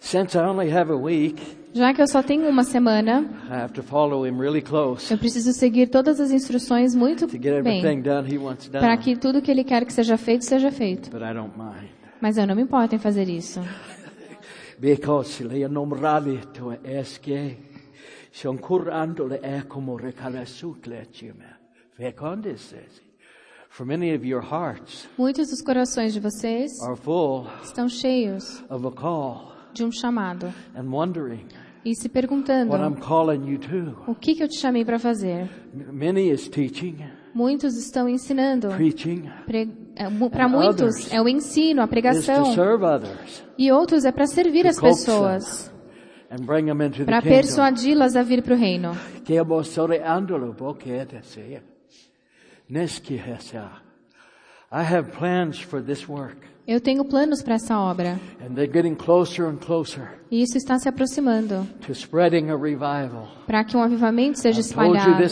Since 0.00 0.36
I 0.36 0.42
only 0.42 0.70
have 0.70 0.90
a 0.92 0.96
week, 0.96 1.40
Já 1.74 1.92
que 1.92 2.00
eu 2.00 2.08
só 2.08 2.22
tenho 2.22 2.48
uma 2.48 2.64
semana, 2.64 3.24
I 3.48 3.62
have 3.62 3.72
to 3.74 3.82
follow 3.82 4.26
him 4.26 4.38
really 4.40 4.62
close 4.62 5.12
eu 5.12 5.18
preciso 5.18 5.52
seguir 5.52 5.88
todas 5.88 6.18
as 6.18 6.30
instruções 6.30 6.94
muito 6.94 7.26
to 7.26 7.32
get 7.32 7.62
bem, 7.62 7.78
everything 7.78 8.02
done 8.02 8.26
he 8.26 8.38
wants 8.38 8.68
done. 8.68 8.80
para 8.80 8.96
que 8.96 9.16
tudo 9.16 9.42
que 9.42 9.50
ele 9.50 9.62
quer 9.62 9.84
que 9.84 9.92
seja 9.92 10.16
feito, 10.16 10.44
seja 10.44 10.72
feito. 10.72 11.10
But 11.10 11.22
I 11.22 11.34
don't 11.34 11.56
mind. 11.56 11.90
Mas 12.20 12.36
eu 12.36 12.46
não 12.46 12.56
me 12.56 12.62
importo 12.62 12.94
em 12.94 12.98
fazer 12.98 13.28
isso. 13.28 13.60
Because 14.80 15.42
For 23.68 23.86
many 23.86 24.14
of 24.14 24.26
your 24.26 24.42
hearts 24.42 25.08
Muitos 25.16 25.50
dos 25.50 25.62
corações 25.62 26.12
de 26.12 26.20
vocês 26.20 26.70
are 26.82 26.96
full 26.96 27.46
estão 27.62 27.88
cheios 27.88 28.62
of 28.68 28.86
a 28.86 28.90
call 28.90 29.52
de 29.72 29.84
um 29.84 29.92
chamado 29.92 30.52
and 30.74 30.90
wondering 30.90 31.46
e 31.84 31.94
se 31.94 32.08
perguntando: 32.08 32.72
what 32.72 32.84
I'm 32.84 33.00
calling 33.00 33.50
you 33.50 33.58
to. 33.58 34.10
o 34.10 34.14
que, 34.14 34.34
que 34.34 34.42
eu 34.42 34.48
te 34.48 34.58
chamei 34.58 34.84
para 34.84 34.98
fazer? 34.98 35.48
Many 35.72 36.30
is 36.30 36.48
teaching, 36.48 36.98
Muitos 37.34 37.76
estão 37.76 38.08
ensinando. 38.08 38.68
preaching, 38.68 39.30
Para 39.46 40.46
And 40.46 40.48
muitos 40.48 41.12
é 41.12 41.20
o 41.20 41.28
ensino, 41.28 41.82
a 41.82 41.86
pregação. 41.86 42.44
E 43.56 43.70
outros 43.70 44.04
é 44.04 44.12
para 44.12 44.26
servir 44.26 44.66
as 44.66 44.80
pessoas, 44.80 45.72
para 47.06 47.22
persuadi-las 47.22 48.16
a 48.16 48.22
vir 48.22 48.42
para 48.42 48.54
o 48.54 48.58
reino. 48.58 48.92
Eu 56.66 56.80
tenho 56.80 57.02
planos 57.02 57.42
para 57.42 57.54
essa 57.54 57.78
obra. 57.78 58.20
And 58.44 58.54
they're 58.54 58.70
getting 58.70 58.94
closer 58.94 59.46
and 59.46 59.56
closer 59.56 60.20
E 60.30 60.42
isso 60.42 60.58
está 60.58 60.78
se 60.78 60.86
aproximando 60.86 61.66
to 61.86 61.92
spreading 61.92 62.50
a 62.50 62.56
revival. 62.56 63.26
para 63.46 63.64
que 63.64 63.74
um 63.74 63.82
avivamento 63.82 64.38
seja 64.38 64.60
espalhado. 64.60 65.22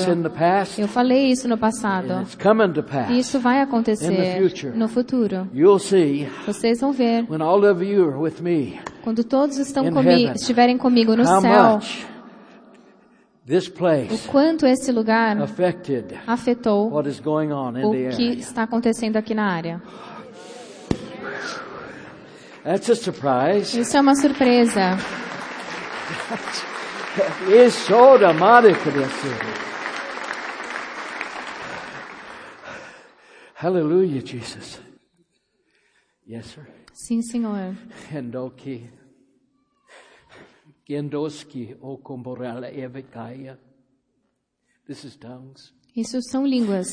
Eu 0.78 0.88
falei 0.88 1.26
isso 1.30 1.46
no 1.46 1.58
passado. 1.58 2.22
it's 2.22 2.34
coming 2.34 2.72
to 2.72 2.80
E 2.80 2.82
pass. 2.82 3.10
isso 3.10 3.38
vai 3.38 3.60
acontecer 3.60 4.38
future. 4.40 4.74
no 4.74 4.88
futuro. 4.88 5.46
You'll 5.52 5.78
see 5.78 6.26
Vocês 6.46 6.80
vão 6.80 6.92
ver 6.92 7.26
when 7.28 7.42
all 7.42 7.62
of 7.70 7.84
you 7.84 8.08
are 8.08 8.16
with 8.18 8.40
me 8.40 8.80
quando 9.06 9.22
todos 9.22 9.56
estão 9.58 9.84
estiverem 10.34 10.76
comigo 10.76 11.14
no 11.14 11.24
céu, 11.24 11.78
o 13.48 13.70
place 13.72 14.28
quanto 14.28 14.66
esse 14.66 14.90
lugar 14.90 15.40
affected 15.40 16.18
afetou 16.26 16.90
what 16.90 17.08
is 17.08 17.20
going 17.20 17.52
on 17.52 17.76
in 17.76 17.84
o 17.84 17.90
the 17.92 18.10
que 18.16 18.28
area. 18.28 18.40
está 18.40 18.64
acontecendo 18.64 19.16
aqui 19.16 19.34
na 19.34 19.46
área. 19.46 19.80
That's 22.64 22.90
a 22.90 22.96
surprise. 22.96 23.78
Isso 23.78 23.96
é 23.96 24.00
uma 24.00 24.16
surpresa. 24.16 24.98
It's 27.48 27.74
so 27.74 28.18
dramatic 28.18 28.74
for 28.78 28.92
this 28.92 29.12
city. 29.20 29.46
Hallelujah, 33.54 34.20
Jesus. 34.20 34.80
Yes, 36.28 36.46
sir. 36.46 36.66
Sim, 36.92 37.22
Senhor. 37.22 37.76
Gendoski 38.10 38.82
okomborala 38.82 38.82
evikaya. 38.82 38.84
This 38.90 40.56
is 40.58 40.74
tongues. 40.74 40.75
Isso 45.96 46.20
são 46.30 46.46
línguas. 46.46 46.86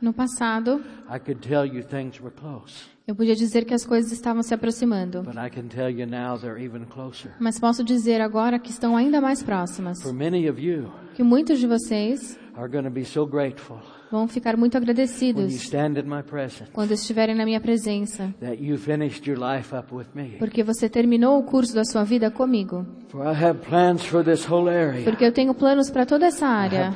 No 0.00 0.12
passado, 0.12 0.82
Eu 3.10 3.16
podia 3.16 3.34
dizer 3.34 3.64
que 3.64 3.74
as 3.74 3.84
coisas 3.84 4.12
estavam 4.12 4.40
se 4.40 4.54
aproximando. 4.54 5.26
Mas 7.40 7.58
posso 7.58 7.82
dizer 7.82 8.20
agora 8.20 8.56
que 8.56 8.70
estão 8.70 8.96
ainda 8.96 9.20
mais 9.20 9.42
próximas. 9.42 9.98
Que 11.16 11.22
muitos 11.24 11.58
de 11.58 11.66
vocês 11.66 12.38
vão 14.12 14.28
ficar 14.28 14.56
muito 14.56 14.76
agradecidos 14.76 15.72
quando 16.72 16.92
estiverem 16.92 17.34
na 17.34 17.44
minha 17.44 17.60
presença. 17.60 18.32
Porque 20.38 20.62
você 20.62 20.88
terminou 20.88 21.40
o 21.40 21.42
curso 21.42 21.74
da 21.74 21.84
sua 21.84 22.04
vida 22.04 22.30
comigo. 22.30 22.86
Porque 25.04 25.24
eu 25.24 25.32
tenho 25.32 25.52
planos 25.52 25.90
para 25.90 26.06
toda 26.06 26.26
essa 26.26 26.46
área. 26.46 26.94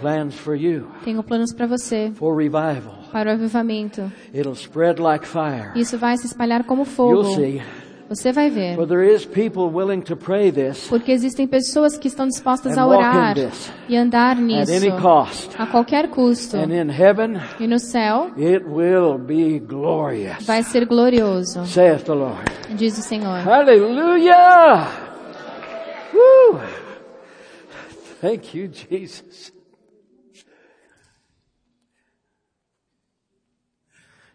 Tenho 1.04 1.25
planos 1.25 1.52
para 1.52 1.66
você, 1.66 2.12
for 2.14 2.37
revival. 2.37 3.04
Para 3.14 3.30
o 3.30 3.35
avivamento. 3.35 4.11
It'll 4.35 4.56
spread 4.56 5.00
like 5.00 5.25
fire. 5.25 5.71
Isso 5.76 5.97
vai 5.97 6.16
se 6.16 6.26
espalhar 6.26 6.64
como 6.64 6.85
fogo. 6.85 7.23
You'll 7.23 7.37
see. 7.37 7.62
Você 8.09 8.33
vai 8.33 8.50
ver. 8.50 8.75
For 8.75 8.88
there 8.88 9.06
is 9.09 9.25
people 9.25 9.71
willing 9.73 10.00
to 10.02 10.16
pray 10.16 10.50
this 10.50 10.88
Porque 10.88 11.12
existem 11.12 11.47
pessoas 11.47 11.97
que 11.97 12.09
estão 12.09 12.26
dispostas 12.26 12.76
a 12.76 12.85
orar 12.85 13.37
e 13.88 13.97
andar 13.97 14.33
at 14.37 14.42
nisso 14.42 14.73
any 14.73 14.90
cost. 15.00 15.50
a 15.56 15.64
qualquer 15.64 16.09
custo. 16.09 16.56
And 16.56 16.73
in 16.75 16.90
heaven, 16.90 17.40
E 17.61 17.68
no 17.68 17.78
céu 17.78 18.33
it 18.37 18.64
will 18.66 19.16
be 19.16 19.61
glorious, 19.61 20.44
vai 20.44 20.64
ser 20.64 20.85
glorioso, 20.85 21.64
saith 21.66 22.02
the 22.02 22.12
Lord. 22.14 22.42
diz 22.71 22.99
o 22.99 23.02
Senhor. 23.02 23.38
Hallelujah! 23.38 24.88
Woo! 26.12 26.59
Thank 28.21 28.59
you, 28.59 28.66
Jesus. 28.68 29.54
Usually, 29.54 29.62
when 32.02 32.02
I 32.02 32.02
start 32.02 32.02
crying 33.85 34.02
over, 34.02 34.34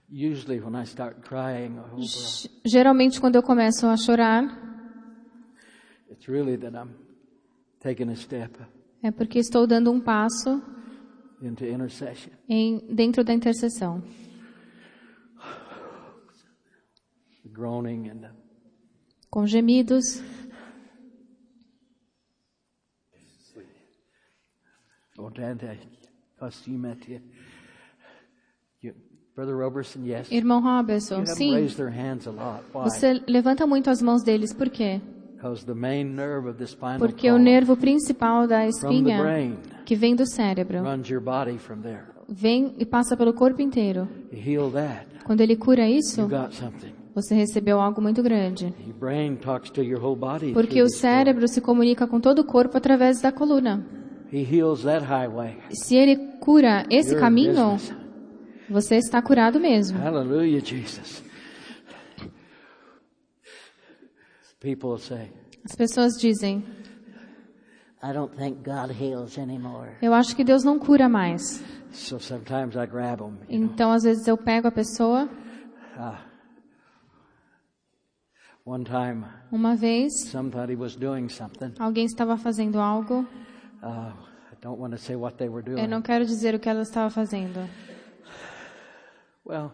Geralmente, 2.66 3.22
quando 3.22 3.36
eu 3.36 3.44
começo 3.44 3.86
a 3.86 3.96
chorar, 3.96 4.44
it's 6.10 6.28
really 6.28 6.58
that 6.58 6.76
I'm 6.76 6.94
taking 7.80 8.10
a 8.10 8.16
step 8.16 8.60
é 9.02 9.12
porque 9.12 9.40
estou 9.40 9.66
dando 9.66 9.92
um 9.92 10.02
passo 10.02 10.62
into 11.42 11.66
intercession. 11.66 12.34
em, 12.50 12.80
dentro 12.94 13.24
da 13.24 13.34
intercessão. 13.34 14.04
Com 19.30 19.46
gemidos, 19.46 20.22
I 25.18 25.78
costume 26.40 26.88
at 26.88 27.08
you. 27.08 27.22
you. 28.82 28.94
Brother 28.94 29.29
Roberson, 29.46 30.00
yes. 30.06 30.32
irmão 30.32 30.62
Robertson, 30.62 31.26
sim, 31.26 31.54
raised 31.54 31.78
their 31.78 31.92
hands 31.92 32.28
a 32.28 32.32
lot. 32.32 32.64
Why? 32.74 32.84
você 32.84 33.22
levanta 33.28 33.66
muito 33.66 33.90
as 33.90 34.02
mãos 34.02 34.24
deles, 34.24 34.54
por 34.54 34.70
quê? 34.70 35.00
Because 35.36 35.66
the 35.66 35.74
main 35.74 36.04
nerve 36.04 36.50
of 36.50 36.58
the 36.58 36.66
spinal 36.66 37.00
Porque 37.00 37.32
o 37.32 37.38
nervo 37.38 37.78
principal 37.78 38.46
da 38.46 38.58
from 38.58 38.90
the 38.90 38.96
espinha, 38.98 39.22
brain 39.22 39.58
que 39.86 39.96
vem 39.96 40.16
do 40.16 40.26
cérebro, 40.26 40.84
runs 40.84 41.10
your 41.10 41.22
body 41.22 41.58
from 41.58 41.78
there. 41.78 42.04
vem 42.28 42.74
e 42.78 42.86
passa 42.86 43.16
pelo 43.16 43.34
corpo 43.34 43.62
inteiro. 43.62 44.08
You 44.34 44.40
heal 44.46 44.72
that, 44.72 45.06
Quando 45.24 45.42
ele 45.42 45.56
cura 45.56 45.88
isso, 45.90 46.28
você 47.16 47.34
recebeu 47.36 47.80
algo 47.80 48.02
muito 48.02 48.22
grande. 48.22 48.74
Your 48.86 48.96
brain 49.00 49.36
talks 49.38 49.70
to 49.72 49.82
your 49.82 50.04
whole 50.04 50.18
body. 50.20 50.52
Porque 50.52 50.82
o 50.82 50.90
cérebro 50.90 51.48
se 51.48 51.62
comunica 51.62 52.06
com 52.06 52.20
todo 52.20 52.40
o 52.40 52.44
corpo 52.44 52.78
através 52.78 53.22
da 53.22 53.32
coluna. 53.32 53.82
He 54.32 54.44
heals 54.44 54.84
that 54.84 55.06
highway. 55.06 55.58
Se 55.72 55.96
ele 55.96 56.18
cura 56.40 56.86
esse 56.90 57.16
caminho. 57.16 57.78
Você 58.70 58.96
está 58.98 59.22
curado 59.22 59.60
mesmo. 59.60 59.98
Hallelujah, 60.00 60.60
Jesus. 60.64 61.24
People 64.60 64.98
say, 65.00 65.32
As 65.64 65.76
pessoas 65.76 66.14
dizem: 66.20 66.64
I 68.04 68.14
don't 68.14 68.36
think 68.36 68.58
God 68.64 68.92
heals 68.92 69.38
anymore. 69.38 69.92
Eu 70.02 70.14
acho 70.14 70.36
que 70.36 70.44
Deus 70.44 70.64
não 70.64 70.78
cura 70.78 71.08
mais. 71.08 71.64
So 71.92 72.20
sometimes 72.20 72.76
I 72.76 72.86
grab 72.86 73.18
them. 73.20 73.38
Então, 73.50 73.92
às 73.92 74.04
vezes, 74.04 74.28
eu 74.28 74.38
pego 74.38 74.68
a 74.68 74.72
pessoa. 74.72 75.28
One 78.66 78.84
time, 78.84 79.26
Uma 79.52 79.76
vez, 79.76 80.12
somebody 80.30 80.76
was 80.76 80.96
doing 80.96 81.28
something. 81.30 81.74
alguém 81.80 82.06
estava 82.06 82.38
fazendo 82.38 82.80
algo. 82.80 83.22
Uh, 83.82 84.12
I 84.52 84.56
don't 84.62 84.80
want 84.80 84.92
to 84.92 84.98
say 85.00 85.16
what 85.16 85.38
they 85.38 85.50
were 85.50 85.68
Eu 85.68 85.76
doing. 85.78 85.88
não 85.88 86.02
quero 86.02 86.26
dizer 86.26 86.54
o 86.54 86.60
que 86.60 86.70
ela 86.70 86.82
estava 86.84 87.10
fazendo. 87.10 87.68
Well, 89.50 89.74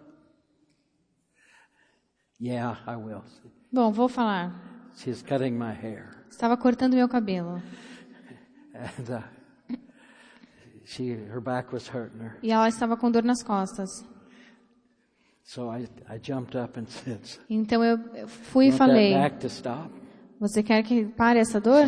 yeah, 2.40 2.78
I 2.88 2.96
will. 2.96 3.26
Bom, 3.74 3.92
vou 3.92 4.08
falar. 4.08 4.54
She's 4.96 5.22
cutting 5.22 5.58
my 5.58 5.74
hair. 5.74 6.16
Estava 6.32 6.56
cortando 6.56 6.94
meu 6.96 7.10
cabelo. 7.10 7.62
And 8.74 9.10
uh, 9.10 9.22
she, 10.86 11.12
her 11.12 11.42
back 11.42 11.74
was 11.74 11.90
hurting 11.90 12.22
her. 12.22 12.38
E 12.42 12.52
ela 12.52 12.70
estava 12.70 12.96
com 12.96 13.12
dor 13.12 13.24
nas 13.24 13.44
costas. 13.44 13.90
So 15.44 15.70
I, 15.70 15.90
I 16.08 16.20
jumped 16.24 16.56
up 16.56 16.80
and 16.80 16.88
said, 16.88 17.20
Então 17.50 17.84
eu 17.84 17.98
fui 18.30 18.68
e 18.68 18.70
that 18.70 18.78
falei: 18.78 19.14
back 19.14 19.40
to 19.40 19.48
stop? 19.50 19.92
Você 20.40 20.62
quer 20.62 20.84
que 20.84 21.06
pare 21.06 21.40
essa 21.40 21.62
dor? 21.62 21.86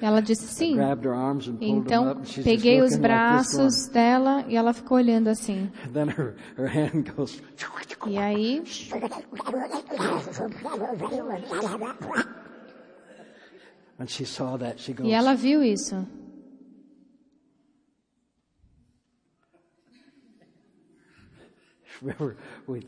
Ela 0.00 0.20
disse 0.20 0.46
sim. 0.46 0.76
Então 1.60 2.22
peguei 2.44 2.82
os 2.82 2.96
braços 2.96 3.88
dela 3.88 4.44
e 4.46 4.56
ela 4.56 4.74
ficou 4.74 4.98
olhando 4.98 5.28
assim. 5.28 5.70
E 8.06 8.18
aí 8.18 8.62
E 15.04 15.12
ela 15.12 15.34
viu 15.34 15.62
isso. 15.62 16.06
remember, 22.02 22.36
we, 22.66 22.86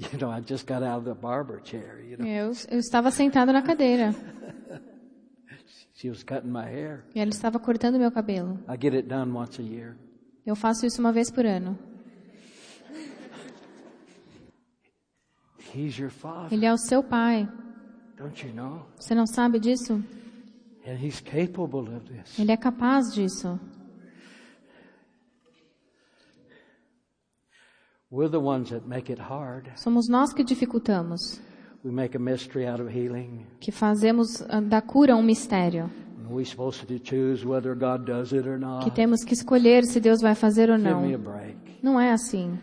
you 0.12 0.18
know, 0.18 0.30
I 0.30 0.40
just 0.40 0.66
got 0.66 0.82
out 0.82 0.98
of 0.98 1.04
the 1.04 1.14
barber 1.14 1.60
chair, 1.62 2.00
you 2.02 2.16
know. 2.16 2.26
Eu, 2.26 2.52
eu 2.70 2.78
estava 2.78 3.10
sentada 3.10 3.52
na 3.52 3.62
cadeira 3.62 4.14
She 5.94 6.08
was 6.08 6.22
cutting 6.24 6.50
my 6.50 6.64
hair. 6.64 7.04
e 7.14 7.20
ela 7.20 7.28
estava 7.30 7.58
cortando 7.58 7.98
meu 7.98 8.10
cabelo. 8.10 8.58
I 8.66 8.76
get 8.80 8.94
it 8.94 9.06
done 9.08 9.30
once 9.36 9.60
a 9.60 9.64
year. 9.64 9.96
Eu 10.46 10.56
faço 10.56 10.86
isso 10.86 11.00
uma 11.00 11.12
vez 11.12 11.30
por 11.30 11.44
ano. 11.44 11.78
He's 15.74 15.98
your 15.98 16.10
father, 16.10 16.52
Ele 16.52 16.64
é 16.66 16.72
o 16.72 16.78
seu 16.78 17.02
pai. 17.02 17.48
don't 18.16 18.46
you 18.46 18.52
know? 18.54 18.86
Você 18.96 19.14
não 19.14 19.26
sabe 19.26 19.60
disso? 19.60 20.02
And 20.86 20.94
he's 20.94 21.20
capable 21.20 21.94
of 21.94 22.00
this. 22.10 22.38
Ele 22.38 22.50
é 22.50 22.56
capaz 22.56 23.12
disso. 23.14 23.60
We're 28.12 28.28
the 28.28 28.40
ones 28.40 28.70
that 28.70 28.86
make 28.88 29.12
it 29.12 29.20
hard. 29.20 29.70
Somos 29.76 30.08
nós 30.08 30.32
que 30.32 30.42
dificultamos. 30.42 31.40
We 31.84 31.92
make 31.92 32.16
a 32.16 32.20
mystery 32.20 32.66
out 32.66 32.80
of 32.82 32.90
healing. 32.90 33.46
que 33.60 33.70
fazemos 33.70 34.42
ah, 34.48 34.60
da 34.60 34.82
cura 34.82 35.16
um 35.16 35.22
mistério, 35.22 35.90
we're 36.28 36.44
supposed 36.44 36.86
to 36.86 36.98
choose 37.02 37.46
whether 37.46 37.74
God 37.74 38.04
does 38.04 38.32
it 38.32 38.48
or 38.48 38.58
not. 38.58 38.84
que 38.84 38.90
temos 38.90 39.24
que 39.24 39.32
escolher 39.32 39.84
se 39.84 40.00
Deus 40.00 40.20
vai 40.20 40.34
fazer 40.34 40.70
ou 40.70 40.76
Give 40.76 40.88
me 40.94 41.14
a 41.14 41.18
não. 41.18 41.24
break. 41.24 41.56
Não 41.82 42.00
é 42.00 42.10
assim. 42.10 42.58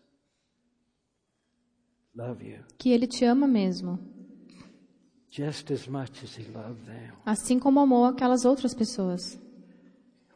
Love 2.16 2.46
you 2.48 2.60
Que 2.78 2.92
Ele 2.92 3.08
te 3.08 3.26
ama 3.26 3.48
mesmo. 3.48 4.00
just 5.30 5.70
as 5.72 5.86
much 5.88 6.24
as 6.24 6.38
he 6.38 6.44
loved 6.54 6.86
them. 6.86 7.12
Assim 7.26 7.60
como 7.60 7.80
amou 7.82 8.06
aquelas 8.06 8.46
outras 8.46 8.74
pessoas. 8.74 9.38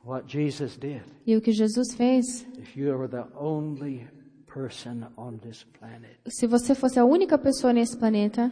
What 0.04 0.28
Jesus 0.28 0.76
did. 0.78 1.04
E 1.26 1.38
o 1.38 1.42
que 1.42 1.52
Jesus 1.54 1.94
fez? 1.96 2.46
If 2.58 2.76
you 2.76 2.90
were 2.98 3.08
the 3.08 3.26
only 3.38 4.08
person 4.46 5.08
on 5.16 5.38
this 5.38 5.64
planet, 5.80 6.18
Se 6.28 6.48
você 6.48 6.74
fosse 6.76 7.00
a 7.00 7.06
única 7.06 7.38
pessoa 7.38 7.72
nesse 7.72 7.98
planeta, 7.98 8.52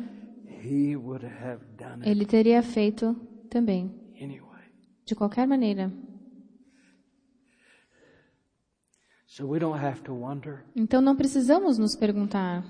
he 0.68 0.96
would 0.96 1.26
have 1.26 1.64
done 1.78 2.02
it 2.02 2.10
Ele 2.10 2.26
teria 2.26 2.62
feito 2.62 3.14
também. 3.50 3.92
anyway. 4.22 4.42
De 5.06 5.16
qualquer 5.16 5.48
maneira. 5.48 5.92
Então 10.76 11.02
não 11.02 11.16
precisamos 11.16 11.78
nos 11.78 11.96
perguntar 11.96 12.64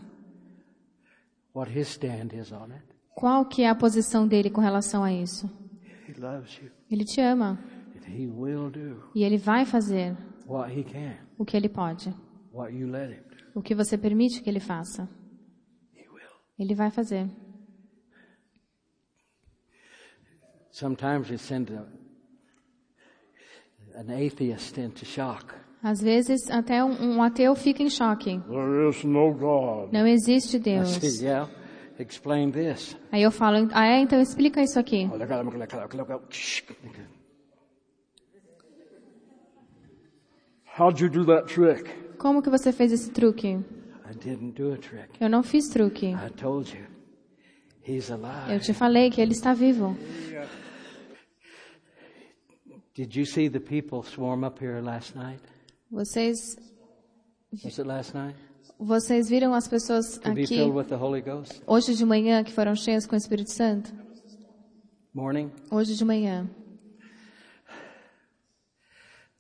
what 1.54 1.72
his 1.72 1.88
stand 1.90 2.30
is 2.34 2.52
on 2.52 2.72
it. 2.72 2.84
qual 3.16 3.46
que 3.46 3.64
é 3.64 3.70
a 3.70 3.76
posição 3.76 4.28
dele 4.28 4.50
com 4.50 4.62
relação 4.62 5.04
a 5.04 5.12
isso. 5.14 5.48
He 6.08 6.14
loves 6.20 6.58
you, 6.62 6.72
Ele 6.90 7.04
te 7.04 7.20
ama 7.22 7.60
and 7.96 8.10
he 8.10 8.28
will 8.28 8.70
do 8.70 9.04
e 9.16 9.24
ele 9.24 9.38
vai 9.38 9.66
fazer 9.66 10.16
what 10.46 10.72
he 10.78 10.84
can, 10.84 11.16
o 11.38 11.46
que 11.46 11.56
ele 11.58 11.70
pode. 11.70 12.14
what 12.54 12.74
you 12.74 12.88
let 12.88 13.12
him 13.12 13.22
do. 13.30 13.60
O 13.60 13.62
que 13.62 13.74
você 13.76 13.98
permite 13.98 14.42
que 14.42 14.50
ele 14.50 14.60
faça, 14.60 15.10
ele 16.60 16.76
vai 16.76 16.92
fazer. 16.92 17.30
Sometimes 20.78 21.32
we 21.32 21.38
send 21.40 21.72
a, 21.72 21.88
an 24.00 24.12
atheist 24.12 24.78
into 24.78 25.06
shock. 25.06 25.52
Às 25.82 26.00
vezes 26.00 26.52
até 26.52 26.84
um, 26.84 27.16
um 27.16 27.24
ateu 27.24 27.56
fica 27.56 27.82
em 27.82 27.90
choque. 27.90 28.40
There 28.48 28.88
is 28.88 29.04
no 29.04 29.34
God. 29.34 29.92
Não 29.92 30.06
existe 30.06 30.58
I 30.58 30.60
Deus. 30.60 30.90
say, 30.90 31.26
yeah, 31.26 31.50
explain 31.98 32.52
this. 32.52 32.96
Aí 33.12 33.24
eu 33.24 33.32
falo, 33.32 33.68
ah 33.74 33.88
é, 33.88 34.02
então 34.02 34.22
explica 34.22 34.62
isso 34.62 34.78
aqui. 34.78 35.10
How'd 40.78 41.04
you 41.04 41.10
do 41.10 41.26
that 41.26 41.52
trick? 41.52 41.90
Como 42.20 42.44
que 42.44 42.52
você 42.52 42.72
fez 42.72 42.92
esse 42.92 43.10
truque? 43.10 43.48
I 43.48 44.16
didn't 44.16 44.52
do 44.52 44.74
a 44.74 44.78
trick. 44.78 45.10
Eu 45.20 45.28
não 45.28 45.42
fiz 45.42 45.70
truque. 45.70 46.14
I 46.14 46.30
told 46.36 46.72
you. 46.78 46.86
He's 47.84 48.10
Eu 48.10 48.60
te 48.60 48.74
falei 48.74 49.10
que 49.10 49.22
ele 49.22 49.32
está 49.32 49.54
vivo. 49.56 49.98
Did 52.98 53.16
you 53.16 53.26
see 53.26 53.48
the 53.48 53.60
people 53.60 54.02
swarm 54.02 54.44
up 54.44 54.58
here 54.58 54.82
last 54.82 55.16
night? 55.16 55.40
Vocês, 55.94 56.58
Was 57.64 57.78
it 57.78 57.86
last 57.86 58.16
night? 58.16 58.36
vocês 58.80 59.30
viram 59.30 59.54
as 59.54 59.68
pessoas 59.68 60.18
To 60.18 60.32
aqui 60.32 60.48
filled 60.48 60.76
with 60.76 60.88
the 60.88 60.96
Holy 60.98 61.22
Ghost? 61.22 61.62
hoje 61.68 61.94
de 61.94 62.04
manhã 62.04 62.44
que 62.44 62.52
foram 62.52 62.76
cheias 62.76 63.06
com 63.06 63.14
o 63.14 63.18
Espírito 63.18 63.52
Santo? 63.52 63.94
Morning? 65.14 65.52
Hoje 65.70 65.96
de 65.96 66.04
manhã. 66.04 66.50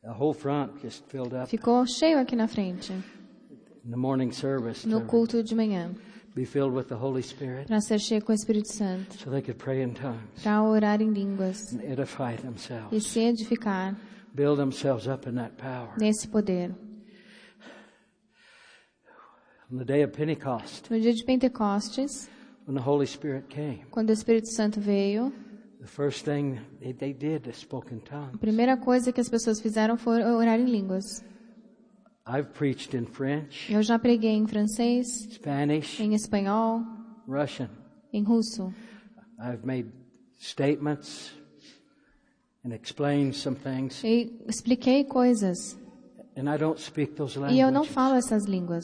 The 0.04 0.12
whole 0.12 0.36
front 0.36 0.80
just 0.84 1.06
filled 1.08 1.34
up 1.34 1.50
Ficou 1.50 1.84
cheio 1.88 2.20
aqui 2.20 2.36
na 2.36 2.48
frente, 2.48 2.93
in 2.93 3.89
the 3.89 3.98
morning 3.98 4.32
service 4.32 4.88
no 4.88 5.02
to 5.02 5.08
culto 5.08 5.41
de 5.43 5.56
manhã, 5.56 5.96
be 6.38 6.45
filled 6.45 6.71
with 6.76 6.86
the 6.88 6.95
Holy 6.95 7.23
Spirit 7.23 7.65
para 7.67 7.82
ser 7.82 8.00
cheio 8.00 8.21
com 8.23 8.32
o 8.32 8.36
Espírito 8.36 8.71
Santo, 8.71 9.17
so 9.17 9.32
they 9.32 9.41
could 9.41 9.58
pray 9.58 9.82
in 9.82 9.89
tongues 9.93 10.43
para 10.43 10.62
orar 10.62 11.02
em 11.02 11.10
línguas 11.12 11.73
and 11.73 11.82
edify 11.84 12.34
e 12.36 12.38
themselves, 12.38 13.08
se 13.08 13.19
edificar 13.21 13.95
build 14.36 14.58
themselves 14.60 15.08
up 15.08 15.28
in 15.28 15.34
that 15.34 15.56
power. 15.58 15.89
nesse 16.00 16.28
poder. 16.28 16.71
On 19.71 19.78
the 19.78 19.84
day 19.86 20.04
of 20.04 20.13
Pentecost, 20.13 20.89
No 20.91 21.00
dia 21.00 21.13
de 21.13 21.23
Pentecostes, 21.26 22.30
when 22.67 22.76
the 22.76 22.88
Holy 22.88 23.06
Spirit 23.08 23.47
came, 23.50 23.84
quando 23.91 24.10
o 24.10 24.13
Espírito 24.13 24.47
Santo 24.52 24.80
veio, 24.80 25.34
the 25.82 25.88
first 25.88 26.23
thing 26.23 26.60
they, 26.80 27.13
did 27.13 27.47
is 27.47 27.58
spoke 27.58 27.91
in 27.91 27.97
a 27.97 28.02
tongues. 28.02 28.39
primeira 28.39 28.78
coisa 28.78 29.12
que 29.12 29.19
as 29.19 29.28
pessoas 29.28 29.60
fizeram 29.60 29.97
foi 29.97 30.21
orar 30.23 30.60
em 30.60 30.65
línguas. 30.65 31.23
I've 32.27 32.51
preached 32.53 32.93
in 32.93 33.05
French, 33.05 33.71
Eu 33.71 33.81
já 33.81 33.97
preguei 33.97 34.31
em 34.31 34.45
francês, 34.45 35.07
Spanish, 35.31 35.99
em 35.99 36.13
espanhol, 36.13 36.81
Russian. 37.27 37.69
em 38.11 38.21
russo. 38.23 38.73
I've 39.39 39.65
made 39.65 39.89
statements 40.39 41.31
and 42.65 42.73
explained 42.73 43.33
some 43.35 43.55
things, 43.55 44.03
E 44.03 44.29
expliquei 44.47 45.05
coisas. 45.05 45.77
and 46.35 46.53
I 46.53 46.57
don't 46.57 46.79
speak 46.81 47.13
those 47.15 47.37
E 47.37 47.59
eu 47.59 47.71
não 47.71 47.81
languages. 47.83 47.93
falo 47.93 48.15
essas 48.15 48.43
línguas. 48.45 48.83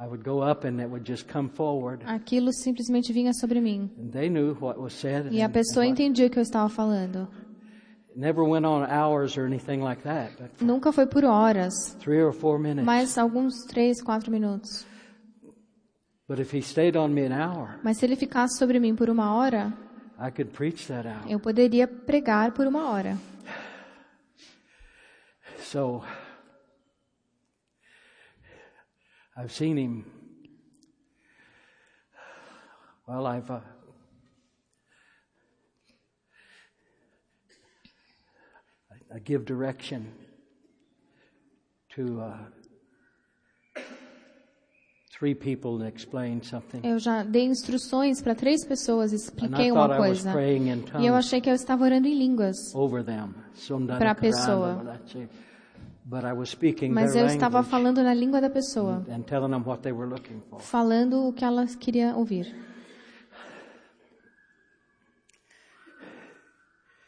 I 0.00 0.06
would 0.06 0.24
go 0.24 0.40
up 0.42 0.64
and 0.66 0.80
it 0.80 0.88
would 0.88 1.04
just 1.06 1.28
come 1.28 1.48
forward, 1.50 2.02
Aquilo 2.06 2.52
simplesmente 2.52 3.12
vinha 3.12 3.32
sobre 3.34 3.60
mim. 3.60 3.90
and 3.98 4.10
they 4.10 4.28
knew 4.28 4.54
what 4.60 4.80
was 4.80 4.94
said. 4.94 5.30
E 5.32 5.42
a 5.42 5.48
pessoa 5.48 5.86
entendia 5.86 6.26
o 6.26 6.30
que 6.30 6.38
eu 6.38 6.42
estava 6.42 6.68
falando. 6.68 7.28
Nunca 10.60 10.92
foi 10.92 11.06
por 11.06 11.24
horas, 11.24 11.72
three 12.00 12.22
or 12.22 12.32
four 12.32 12.58
minutes. 12.58 12.84
mas 12.84 13.16
alguns 13.18 13.64
três, 13.66 14.02
quatro 14.02 14.30
minutos. 14.30 14.84
But 16.28 16.38
if 16.38 16.54
he 16.54 16.62
stayed 16.62 16.96
on 16.96 17.08
me 17.08 17.26
an 17.26 17.32
hour, 17.32 17.78
Mas 17.82 17.98
se 17.98 18.06
ele 18.06 18.16
ficasse 18.16 18.56
sobre 18.58 18.78
mim 18.78 18.94
por 18.94 19.10
uma 19.10 19.34
hora, 19.34 19.72
I 20.18 20.30
could 20.30 20.52
preach 20.52 20.86
that 20.88 21.06
hour. 21.06 21.30
eu 21.30 21.40
poderia 21.40 21.86
pregar 21.86 22.52
por 22.52 22.66
uma 22.66 22.88
hora. 22.90 23.18
So 25.58 26.02
I've 29.36 29.52
seen 29.52 29.78
him. 29.78 30.04
Well, 33.08 33.26
I've. 33.26 33.50
Uh, 33.50 33.60
I 39.14 39.18
give 39.18 39.44
direction 39.44 40.06
to 41.94 42.20
uh, 42.20 42.38
three 45.18 45.34
people 45.34 45.78
to 45.78 45.84
explain 45.84 46.42
something. 46.42 46.80
Eu 46.82 46.98
já 46.98 47.22
dei 47.22 47.44
instruções 47.44 48.22
para 48.22 48.34
três 48.34 48.64
pessoas, 48.64 49.12
And 49.12 49.16
expliquei 49.16 49.70
uma 49.70 49.96
coisa. 49.96 50.32
E 50.98 51.06
eu 51.06 51.14
achei 51.14 51.42
que 51.42 51.50
eu 51.50 51.54
estava 51.54 51.84
orando 51.84 52.08
em 52.08 52.18
línguas. 52.18 52.56
them. 53.86 53.98
Pra 53.98 54.14
pessoa. 54.14 54.82
But 56.04 56.24
I 56.24 56.32
was 56.32 56.48
speaking 56.48 56.90
Mas 56.90 57.14
eu 57.14 57.26
estava 57.26 57.62
falando 57.62 58.02
na 58.02 58.12
língua 58.12 58.40
da 58.40 58.50
pessoa, 58.50 59.04
and 59.08 59.22
falando 60.58 61.28
o 61.28 61.32
que 61.32 61.44
ela 61.44 61.64
queria 61.78 62.16
ouvir. 62.16 62.52
He 62.52 62.62
said 62.62 62.62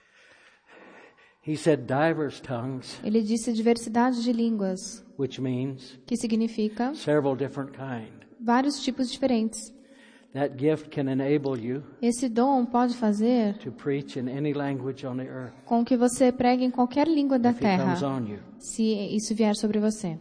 divers 0.04 0.92
tongues, 0.94 1.33
Ele 3.02 3.22
disse 3.22 3.52
diversidade 3.52 4.22
de 4.22 4.32
línguas, 4.32 5.04
which 5.18 5.40
means 5.40 5.98
que 6.06 6.16
significa 6.16 6.94
several 6.94 7.36
different 7.36 7.72
kind. 7.72 8.24
vários 8.40 8.80
tipos 8.82 9.10
diferentes. 9.10 9.72
That 10.32 10.56
gift 10.58 10.88
can 10.90 11.08
enable 11.08 11.56
you 11.64 11.84
Esse 12.02 12.28
dom 12.28 12.66
pode 12.66 12.94
fazer 12.96 13.56
to 13.58 13.70
preach 13.70 14.18
in 14.18 14.28
any 14.28 14.52
language 14.52 15.06
on 15.06 15.16
the 15.18 15.28
earth 15.28 15.52
com 15.64 15.84
que 15.84 15.96
você 15.96 16.32
pregue 16.32 16.64
em 16.64 16.70
qualquer 16.72 17.06
língua 17.06 17.38
da 17.38 17.50
if 17.50 17.56
it 17.62 17.64
comes 17.78 18.00
terra, 18.00 18.08
on 18.16 18.26
you. 18.26 18.38
se 18.58 18.82
isso 19.14 19.32
vier 19.34 19.54
sobre 19.54 19.78
você. 19.78 20.18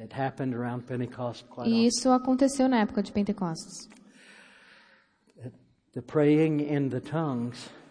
It 0.00 0.12
happened 0.14 0.54
around 0.54 0.84
Pentecost 0.84 1.44
quite 1.46 1.68
E 1.68 1.72
often. 1.72 1.86
isso 1.86 2.10
aconteceu 2.10 2.68
na 2.68 2.80
época 2.80 3.02
de 3.02 3.10
Pentecostes. 3.10 3.88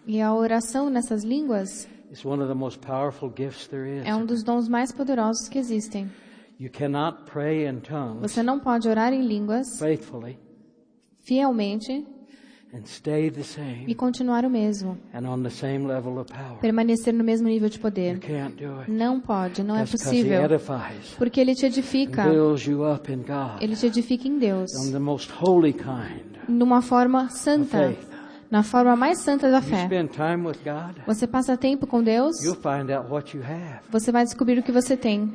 E 0.08 0.22
a 0.22 0.34
oração 0.34 0.89
nessas 0.89 1.24
línguas 1.24 1.88
é 4.06 4.15
um 4.15 4.26
dos 4.26 4.41
dons 4.41 4.70
mais 4.70 4.91
poderosos 4.91 5.50
que 5.50 5.60
existem. 5.60 6.10
You 6.60 6.72
cannot 6.72 7.30
pray 7.32 7.67
in 7.67 7.82
tongues 7.82 8.32
Você 8.32 8.41
não 8.41 8.60
pode 8.60 8.88
orar 8.88 9.13
em 9.13 9.22
línguas 9.22 9.78
faithfully 9.78 10.39
fielmente 11.20 12.08
and 12.74 12.86
stay 12.86 13.30
the 13.30 13.43
same 13.43 13.86
e 13.88 13.93
continuar 13.93 14.46
o 14.46 14.50
mesmo, 14.50 14.98
and 15.13 15.30
on 15.30 15.43
the 15.43 15.50
same 15.50 15.86
level 15.86 16.20
of 16.20 16.32
power. 16.32 16.60
permanecer 16.60 17.13
no 17.13 17.24
mesmo 17.24 17.48
nível 17.48 17.70
de 17.70 17.78
poder. 17.78 18.20
Não 18.88 19.20
pode, 19.20 19.62
não 19.62 19.76
é 19.76 19.86
possível, 19.86 20.41
porque 21.17 21.39
ele 21.39 21.54
te 21.54 21.65
edifica. 21.65 22.26
Ele 23.62 23.76
te 23.76 23.86
edifica 23.86 24.28
em 24.28 24.39
Deus, 24.39 24.72
numa 26.48 26.82
forma 26.82 27.30
santa. 27.30 27.96
Na 28.50 28.64
forma 28.64 28.96
mais 28.96 29.20
santa 29.24 29.50
da 29.52 29.62
fé. 29.62 29.88
Você 31.06 31.28
passa 31.28 31.58
tempo 31.58 31.86
com 31.86 32.02
Deus, 32.02 32.36
você 33.90 34.12
vai 34.12 34.24
descobrir 34.24 34.60
o 34.60 34.64
que 34.64 34.72
você 34.72 34.96
tem. 34.96 35.34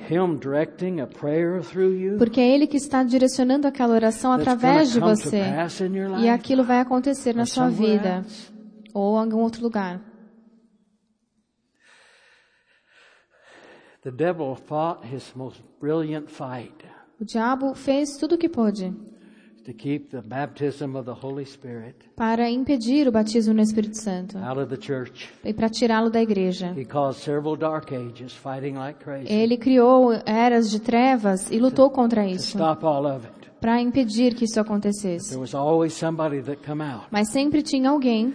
Porque 2.19 2.41
é 2.41 2.49
Ele 2.55 2.67
que 2.67 2.77
está 2.77 3.03
direcionando 3.03 3.67
aquela 3.67 3.95
oração 3.95 4.33
através 4.33 4.91
de 4.91 5.01
você. 5.01 5.43
E 6.21 6.29
aquilo 6.29 6.65
vai 6.65 6.81
acontecer 6.81 7.35
na 7.35 7.45
sua 7.47 7.69
vida 7.69 8.25
ou 8.95 9.17
em 9.17 9.21
algum 9.21 9.39
outro 9.39 9.63
lugar. 9.63 10.01
O 17.21 17.25
diabo 17.25 17.75
fez 17.75 18.17
tudo 18.19 18.35
o 18.35 18.39
que 18.39 18.49
pôde 18.49 18.93
to 19.65 19.73
keep 19.73 20.11
the 20.11 20.21
baptism 20.23 20.97
of 20.97 21.05
the 21.05 21.15
Holy 21.15 21.45
Spirit 21.45 21.95
para 22.17 22.51
impedir 22.51 23.09
o 23.09 23.13
batismo 23.13 23.55
no 23.55 23.63
Espírito 23.63 23.97
Santo 23.97 24.39
out 24.39 24.61
of 24.61 24.75
the 24.75 24.81
church. 24.81 25.29
e 25.45 25.53
para 25.53 25.69
tirá-lo 25.69 26.11
da 26.11 26.21
igreja. 26.21 26.73
He 26.77 26.85
caused 26.85 27.23
several 27.23 27.57
dark 27.57 27.93
ages 27.93 28.33
fighting 28.33 28.77
like 28.77 29.03
crazy 29.03 29.33
Ele 29.33 29.57
criou 29.57 30.13
eras 30.27 30.71
de 30.71 30.81
trevas 30.81 31.51
e 31.51 31.59
lutou 31.59 31.91
contra 31.91 32.23
to 32.25 32.31
isso, 32.31 32.59
stop 32.59 32.85
all 32.85 33.07
of 33.07 33.27
it. 33.27 33.42
Para 33.63 33.81
impedir 33.81 34.35
que 34.35 34.45
isso 34.45 34.59
acontecesse. 34.59 35.29
There 35.29 35.41
was 35.41 35.55
always 35.55 35.93
somebody 35.95 36.43
that 36.43 36.61
come 36.67 36.83
out 36.83 37.07
Mas 37.13 37.31
sempre 37.31 37.63
tinha 37.63 37.91
alguém 37.91 38.35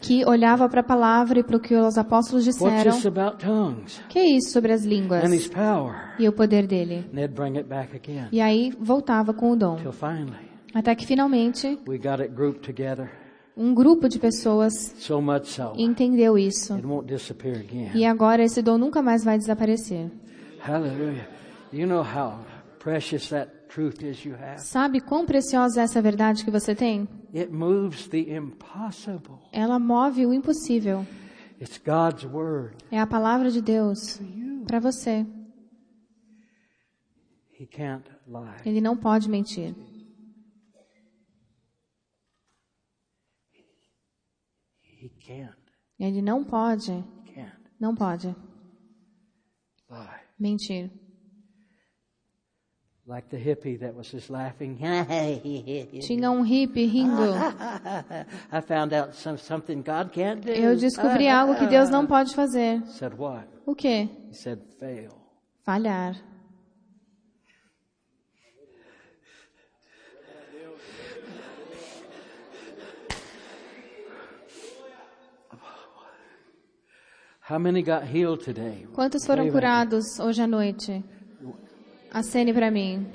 que 0.00 0.24
olhava 0.26 0.68
para 0.68 0.80
a 0.80 0.84
palavra 0.84 1.40
e 1.40 1.42
para 1.42 1.56
o 1.56 1.60
que 1.60 1.74
os 1.74 1.96
apóstolos 1.96 2.44
disseram. 2.44 2.92
this 2.92 3.06
about 3.06 3.38
tongues 3.38 4.00
Que 4.10 4.18
é 4.18 4.26
isso 4.36 4.50
sobre 4.50 4.72
as 4.72 4.84
línguas 4.84 5.24
and 5.24 5.34
his 5.34 5.48
power? 5.48 5.94
e 6.18 6.28
o 6.28 6.32
poder 6.32 6.66
dele? 6.66 7.06
E 8.30 8.40
aí 8.42 8.72
voltava 8.78 9.32
com 9.32 9.52
o 9.52 9.56
dom. 9.56 9.78
Até 10.74 10.94
que 10.94 11.06
finalmente 11.06 11.78
um 13.56 13.72
grupo 13.72 14.06
de 14.06 14.18
pessoas 14.18 14.94
entendeu 15.78 16.36
isso. 16.36 16.74
E 17.94 18.04
agora 18.04 18.44
esse 18.44 18.60
dom 18.60 18.76
nunca 18.76 19.00
mais 19.00 19.24
vai 19.24 19.38
desaparecer. 19.38 20.10
Hallelujah. 20.60 21.26
You 21.72 21.86
know 21.86 22.02
how 22.02 22.55
precious 22.86 23.28
that 23.30 23.68
truth 23.68 24.00
is 24.04 24.24
you 24.24 24.36
have? 24.36 24.60
Sabe 24.60 25.00
quão 25.00 25.26
preciosa 25.26 25.80
é 25.80 25.84
essa 25.84 26.00
verdade 26.00 26.44
que 26.44 26.50
você 26.52 26.72
tem? 26.72 27.08
It 27.34 27.50
moves 27.50 28.06
the 28.06 28.32
impossible. 28.32 29.40
Ela 29.52 29.76
move 29.80 30.24
o 30.24 30.32
impossível. 30.32 31.04
It's 31.60 31.78
God's 31.78 32.24
word. 32.24 32.76
É 32.92 33.00
a 33.00 33.06
palavra 33.06 33.50
de 33.50 33.60
Deus 33.60 34.20
para 34.68 34.78
você. 34.78 35.26
He 37.58 37.66
can't 37.66 38.08
lie. 38.28 38.60
Ele 38.64 38.80
não 38.80 38.96
pode 38.96 39.28
mentir. 39.28 39.74
He 45.02 45.08
can't. 45.26 45.56
Ele 45.98 46.22
não 46.22 46.44
pode, 46.44 46.92
Can't 47.34 47.52
não 47.80 47.94
pode 47.96 48.28
lie. 49.90 50.20
mentir. 50.38 50.90
Like 53.08 53.28
the 53.28 53.36
hippie 53.36 53.78
that 53.78 53.94
was 53.94 54.10
just 54.10 54.30
laughing. 54.30 54.78
Tinha 54.80 56.28
um 56.28 56.44
hippie 56.44 56.90
rindo. 56.90 57.34
I 58.50 58.60
found 58.60 58.92
out 58.92 59.14
some, 59.14 59.38
something 59.38 59.80
God 59.82 60.10
can't 60.12 60.44
do. 60.44 60.50
Eu 60.50 60.74
descobri 60.74 61.28
algo 61.28 61.54
que 61.54 61.68
Deus 61.68 61.88
não 61.88 62.04
pode 62.04 62.34
fazer. 62.34 62.82
Said 62.88 63.14
what? 63.16 63.46
O 63.64 63.76
quê? 63.76 64.08
He 64.28 64.34
said 64.34 64.60
fail. 64.80 65.16
Falhar. 65.64 66.16
How 77.40 77.60
many 77.60 77.82
got 77.82 78.02
healed 78.02 78.40
today? 78.40 78.88
Quantos 78.92 79.24
foram 79.24 79.48
curados 79.52 80.18
hoje 80.18 80.42
à 80.42 80.48
noite? 80.48 81.04
Acene 82.12 82.52
para 82.52 82.70
mim. 82.70 83.06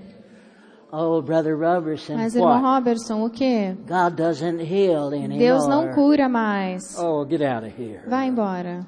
Oh, 0.94 1.22
Brother 1.22 1.58
Robertson, 1.58 2.16
Mas, 2.16 2.36
irmão 2.36 2.62
what? 2.62 2.66
Robertson, 2.66 3.24
o 3.24 3.30
quê? 3.30 3.78
God 3.88 4.16
doesn't 4.18 4.60
heal 4.62 5.08
anymore. 5.14 5.40
Deus 5.40 5.66
não 5.68 5.94
cura 5.94 6.28
mais. 6.28 6.82
Oh, 6.98 7.26
get 7.26 7.42
out 7.42 7.66
of 7.66 7.82
here. 7.82 8.02
Vai 8.10 8.28
embora. 8.28 8.86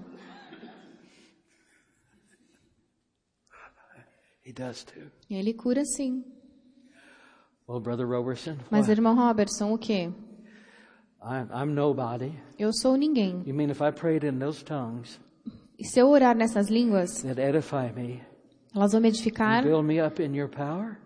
He 4.45 4.51
does 4.51 4.83
too. 4.83 5.09
Ele 5.29 5.53
cura 5.53 5.85
sim. 5.85 6.25
Well, 7.65 7.79
Brother 7.79 8.05
Robertson, 8.05 8.57
Mas, 8.69 8.87
what? 8.87 8.91
irmão 8.91 9.15
Robertson, 9.15 9.73
o 9.73 9.77
quê? 9.77 10.11
I'm, 11.23 11.47
I'm 11.53 11.73
nobody. 11.73 12.37
Eu 12.59 12.71
sou 12.73 12.97
ninguém. 12.97 13.41
You 13.45 13.53
mean 13.53 13.69
if 13.69 13.81
I 13.81 13.91
prayed 13.91 14.25
in 14.25 14.39
those 14.39 14.61
tongues 14.63 15.17
E 15.79 15.85
se 15.85 15.99
eu 15.99 16.09
orar 16.09 16.35
nessas 16.35 16.69
línguas, 16.69 17.09
that 17.23 17.39
edify 17.39 17.91
me 17.95 18.21
elas 18.75 18.91
vão 18.91 19.01
me 19.01 19.07
edificar 19.09 19.63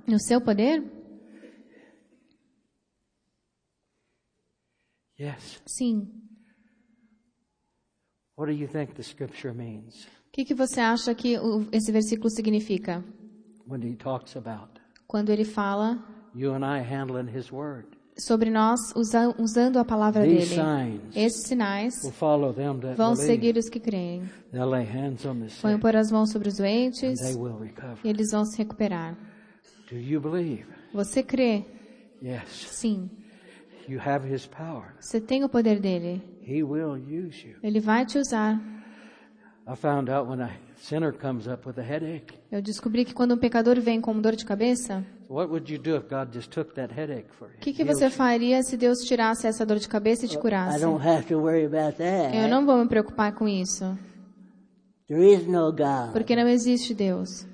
no 0.08 0.20
seu 0.20 0.42
poder? 0.42 0.84
Sim. 5.66 6.08
What 8.38 8.52
do 8.52 8.58
you 8.58 8.68
think 8.68 8.94
the 8.94 9.04
scripture 9.04 9.54
means 9.54 10.06
O 10.28 10.32
que, 10.32 10.46
que 10.46 10.54
você 10.54 10.80
acha 10.80 11.16
que 11.16 11.38
o- 11.40 11.68
esse 11.72 11.92
versículo 11.92 12.30
significa? 12.30 13.04
when 13.68 13.82
he 13.82 13.96
talks 13.96 14.36
about 14.36 14.80
Quando 15.08 15.32
ele 15.32 15.44
fala 15.44 15.98
you 16.36 16.54
and 16.54 16.64
I 16.64 16.80
handling 16.82 17.28
his 17.36 17.52
word? 17.52 17.97
Sobre 18.18 18.50
nós 18.50 18.80
usa- 18.96 19.34
usando 19.40 19.78
a 19.78 19.86
palavra 19.86 20.24
These 20.24 20.50
dele. 20.50 20.62
Esses 21.16 21.44
sinais 21.48 22.04
vão 22.96 23.12
seguir 23.26 23.58
os 23.58 23.70
que 23.70 23.80
creem. 23.80 24.24
Vão 25.62 25.80
pôr 25.80 25.96
as 25.96 26.12
mãos 26.12 26.32
sobre 26.32 26.48
os 26.50 26.58
doentes 26.58 27.20
e 28.04 28.10
eles 28.10 28.32
vão 28.32 28.44
se 28.46 28.58
recuperar. 28.58 29.16
Você 30.94 31.22
crê? 31.24 31.64
Yes. 32.24 32.68
Sim. 32.72 33.10
Você 35.00 35.22
tem 35.22 35.44
o 35.44 35.50
poder 35.50 35.80
dele. 35.80 36.22
Ele 37.64 37.80
vai 37.80 38.06
te 38.06 38.18
usar. 38.18 38.60
Eu 42.52 42.62
descobri 42.62 43.04
que 43.06 43.14
quando 43.14 43.34
um 43.34 43.38
pecador 43.38 43.80
vem 43.82 44.00
com 44.02 44.20
dor 44.20 44.36
de 44.36 44.46
cabeça, 44.46 45.06
O 47.58 47.60
que, 47.60 47.74
que 47.74 47.84
você 47.84 48.10
faria 48.10 48.64
se 48.64 48.78
Deus 48.78 49.00
tirasse 49.00 49.46
essa 49.48 49.66
dor 49.66 49.78
de 49.78 49.88
cabeça 49.90 50.26
e 50.26 50.30
te 50.30 50.38
curasse? 50.40 50.76
Eu 52.44 52.48
não 52.48 52.66
vou 52.66 52.78
me 52.78 52.88
preocupar 52.88 53.34
com 53.36 53.48
isso, 53.48 53.84
porque 56.14 56.36
não 56.36 56.48
existe 56.48 56.94
Deus. 56.94 57.46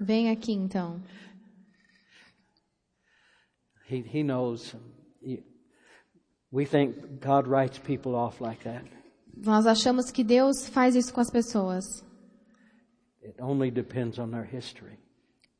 Vem 0.00 0.30
aqui 0.30 0.52
então. 0.52 1.00
He, 3.88 4.04
he 4.12 4.22
knows. 4.24 4.74
He- 5.22 5.44
We 6.52 6.64
think 6.64 6.96
God 7.20 7.46
writes 7.46 7.78
people 7.78 8.12
off 8.14 8.42
like 8.42 8.62
that. 8.64 8.84
Nós 9.36 9.66
achamos 9.66 10.10
que 10.10 10.24
Deus 10.24 10.68
faz 10.68 10.96
isso 10.96 11.12
com 11.12 11.20
as 11.20 11.30
pessoas, 11.30 11.84
It 13.26 13.34
only 13.40 13.72
depends 13.72 14.18
on 14.20 14.30
their 14.30 14.44
history. 14.44 14.98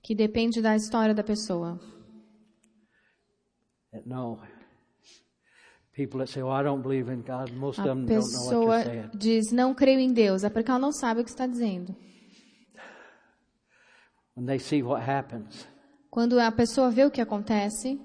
que 0.03 0.15
depende 0.15 0.63
da 0.63 0.77
história 0.77 1.13
da 1.13 1.25
pessoa. 1.25 1.81
No. 4.05 4.39
People 5.93 6.19
that 6.19 6.29
say, 6.31 6.43
"Well, 6.43 6.53
I 6.53 6.63
don't 6.63 6.83
believe 6.83 7.11
in 7.11 7.23
God," 7.23 7.51
most 7.53 7.81
of 7.81 7.87
them 7.87 8.05
don't 8.07 8.23
know 8.51 8.67
what 8.67 8.85
they're 8.85 9.09
saying. 9.09 9.11
diz 9.19 9.51
não 9.51 9.75
creio 9.75 9.99
em 9.99 10.13
Deus, 10.13 10.45
é 10.45 10.51
porque 10.51 10.71
ela 10.71 10.79
não 10.79 10.93
sabe 10.93 11.23
o 11.23 11.25
que 11.25 11.31
está 11.31 11.47
dizendo. 11.47 11.97
When 14.37 14.47
they 14.47 14.59
see 14.59 14.83
what 14.83 15.03
happens, 15.09 15.67
Quando 16.11 16.39
a 16.39 16.53
pessoa 16.53 16.91
vê 16.91 17.05
o 17.05 17.11
que 17.11 17.21
acontece, 17.21 17.99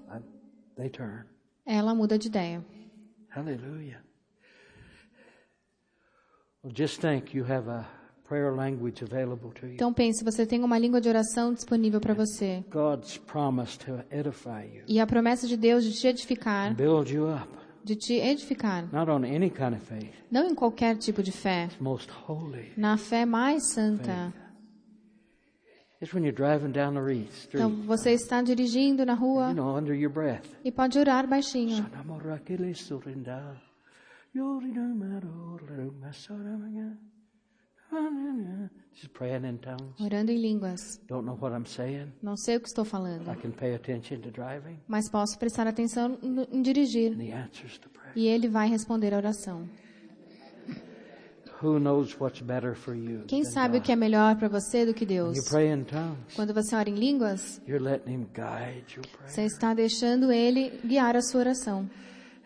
they 0.75 0.89
turn. 0.89 1.25
ela 1.65 1.93
muda 1.93 2.17
de 2.17 2.29
ideia. 2.29 2.65
Hallelujah. 3.29 4.01
Well, 6.63 6.73
just 6.73 6.99
think 7.01 7.35
you 7.37 7.43
have 7.45 7.69
a 7.69 7.85
Então 9.73 9.93
pense, 9.93 10.23
você 10.23 10.45
tem 10.45 10.63
uma 10.63 10.77
língua 10.77 11.01
de 11.01 11.09
oração 11.09 11.53
disponível 11.53 11.99
para 11.99 12.13
você. 12.13 12.63
God's 12.71 13.17
promise 13.17 13.77
to 13.79 13.99
edify 14.11 14.65
you, 14.73 14.83
E 14.87 14.99
a 14.99 15.05
promessa 15.07 15.47
de 15.47 15.57
Deus 15.57 15.83
de 15.83 15.93
te 15.93 16.07
edificar, 16.07 16.73
build 16.75 17.13
you 17.13 17.27
up 17.29 17.47
de 17.83 17.95
te 17.95 18.13
edificar. 18.13 18.83
not 18.93 19.09
on 19.09 19.23
any 19.23 19.49
kind 19.49 19.73
of 19.73 19.79
faith, 19.85 20.11
Não 20.31 20.47
em 20.47 20.55
qualquer 20.55 20.95
tipo 20.97 21.21
de 21.23 21.31
fé, 21.31 21.69
most 21.79 22.09
holy. 22.27 22.71
na 22.77 22.95
fé 22.97 23.25
mais 23.25 23.71
santa. 23.73 24.33
It's 26.01 26.11
when 26.15 26.23
you're 26.23 26.35
driving 26.35 26.71
down 26.71 26.93
the 26.95 26.99
re- 27.01 27.27
street, 27.31 27.55
Então 27.63 27.69
você 27.85 28.11
está 28.11 28.41
dirigindo 28.41 29.05
na 29.05 29.13
rua 29.13 29.53
know, 29.53 29.77
under 29.77 29.93
your 29.95 30.11
breath. 30.11 30.45
e 30.63 30.71
pode 30.71 30.97
orar 30.97 31.27
baixinho. 31.27 31.85
Just 38.93 39.13
praying 39.13 39.45
in 39.45 39.57
tongues. 39.57 39.99
Orando 39.99 40.31
em 40.31 40.37
línguas. 40.37 40.99
Don't 41.07 41.25
know 41.25 41.37
what 41.39 41.55
I'm 41.55 41.65
saying. 41.65 42.11
Não 42.21 42.35
sei 42.37 42.57
o 42.57 42.59
que 42.61 42.67
estou 42.67 42.85
falando, 42.85 43.29
I 43.31 43.35
can 43.35 43.51
pay 43.51 43.73
attention 43.75 44.19
to 44.21 44.31
driving 44.31 44.79
mas 44.87 45.09
posso 45.09 45.37
prestar 45.37 45.67
atenção 45.67 46.17
no- 46.21 46.47
em 46.51 46.61
dirigir. 46.61 47.13
and 47.13 47.17
the 47.17 47.31
answers 47.33 47.77
to 47.79 47.89
prayer. 47.89 48.11
E 48.15 48.27
ele 48.27 48.47
vai 48.47 48.67
responder 48.69 49.13
a 49.13 49.17
oração. 49.17 49.67
Who 51.63 51.79
knows 51.79 52.19
what's 52.19 52.41
better 52.41 52.73
for 52.75 52.95
you? 52.95 53.23
Quem 53.27 53.43
sabe 53.45 53.77
o 53.77 53.79
God? 53.79 53.85
que 53.85 53.91
é 53.91 53.95
melhor 53.95 54.35
para 54.35 54.47
você 54.47 54.83
do 54.83 54.93
que 54.95 55.05
When 55.05 55.15
you 55.15 55.33
Deus? 55.33 55.47
pray 55.49 55.71
in 55.71 55.83
tongues, 55.83 56.33
Quando 56.35 56.53
você 56.55 56.75
ora 56.75 56.89
em 56.89 56.95
línguas, 56.95 57.61
you're 57.67 57.83
letting 57.83 58.11
Him 58.11 58.27
guide 58.33 58.95
your 58.95 59.05
você 59.27 59.33
prayer. 59.35 59.47
está 59.47 59.73
deixando 59.73 60.31
ele 60.31 60.79
guiar 60.83 61.15
a 61.15 61.21
sua 61.21 61.41
oração. 61.41 61.87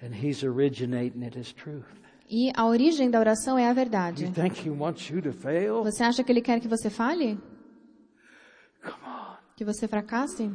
And 0.04 0.14
He's 0.14 0.44
originating 0.44 1.24
it 1.24 1.40
as 1.40 1.54
truth. 1.54 1.86
E 2.30 2.52
a 2.56 2.66
origem 2.66 3.10
da 3.10 3.20
oração 3.20 3.58
é 3.58 3.66
a 3.66 3.70
You 3.70 3.76
verdade. 3.76 4.32
think 4.32 4.68
He 4.68 4.72
wants 4.72 5.10
you 5.10 5.22
to 5.22 5.32
fail? 5.32 5.84
Você 5.84 6.04
acha 6.04 6.24
que 6.24 6.32
ele 6.32 6.42
quer 6.42 6.60
que 6.60 6.68
você 6.68 6.90
fale? 6.90 7.38
Come 8.84 8.96
on. 9.06 9.36
Que 9.56 9.64
você 9.64 9.88
fracasse? 9.88 10.52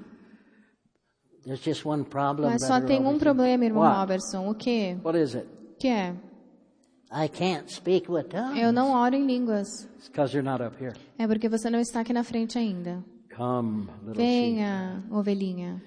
There's 1.44 1.62
just 1.62 1.86
one 1.86 2.04
problem. 2.04 2.50
Mas 2.50 2.66
só 2.66 2.80
tem 2.80 2.98
um 3.00 3.04
Robertson. 3.04 3.18
problema, 3.24 3.64
irmão 3.64 3.82
What? 3.82 3.98
Robertson. 4.00 4.48
O 4.50 4.54
quê? 4.54 4.98
What 5.02 5.18
is 5.18 5.34
it? 5.34 5.46
O 5.46 5.76
que 5.78 5.88
é? 5.88 6.14
I 7.12 7.28
can't 7.28 7.72
speak 7.72 8.10
with 8.10 8.24
tongues. 8.24 8.60
Eu 8.60 8.72
não 8.72 8.92
oro 8.92 9.14
em 9.16 9.26
línguas. 9.26 9.68
It's 9.96 10.08
because 10.08 10.36
you're 10.36 10.48
not 10.48 10.62
up 10.62 10.76
here. 10.82 10.94
É 11.18 11.26
porque 11.26 11.48
você 11.48 11.70
não 11.70 11.80
está 11.80 12.00
aqui 12.00 12.12
na 12.12 12.22
frente 12.22 12.58
ainda. 12.58 13.02
Come, 13.36 13.86
little 14.02 14.14
sheep. 14.14 14.16
Venha, 14.16 15.02
ovelhinha. 15.10 15.82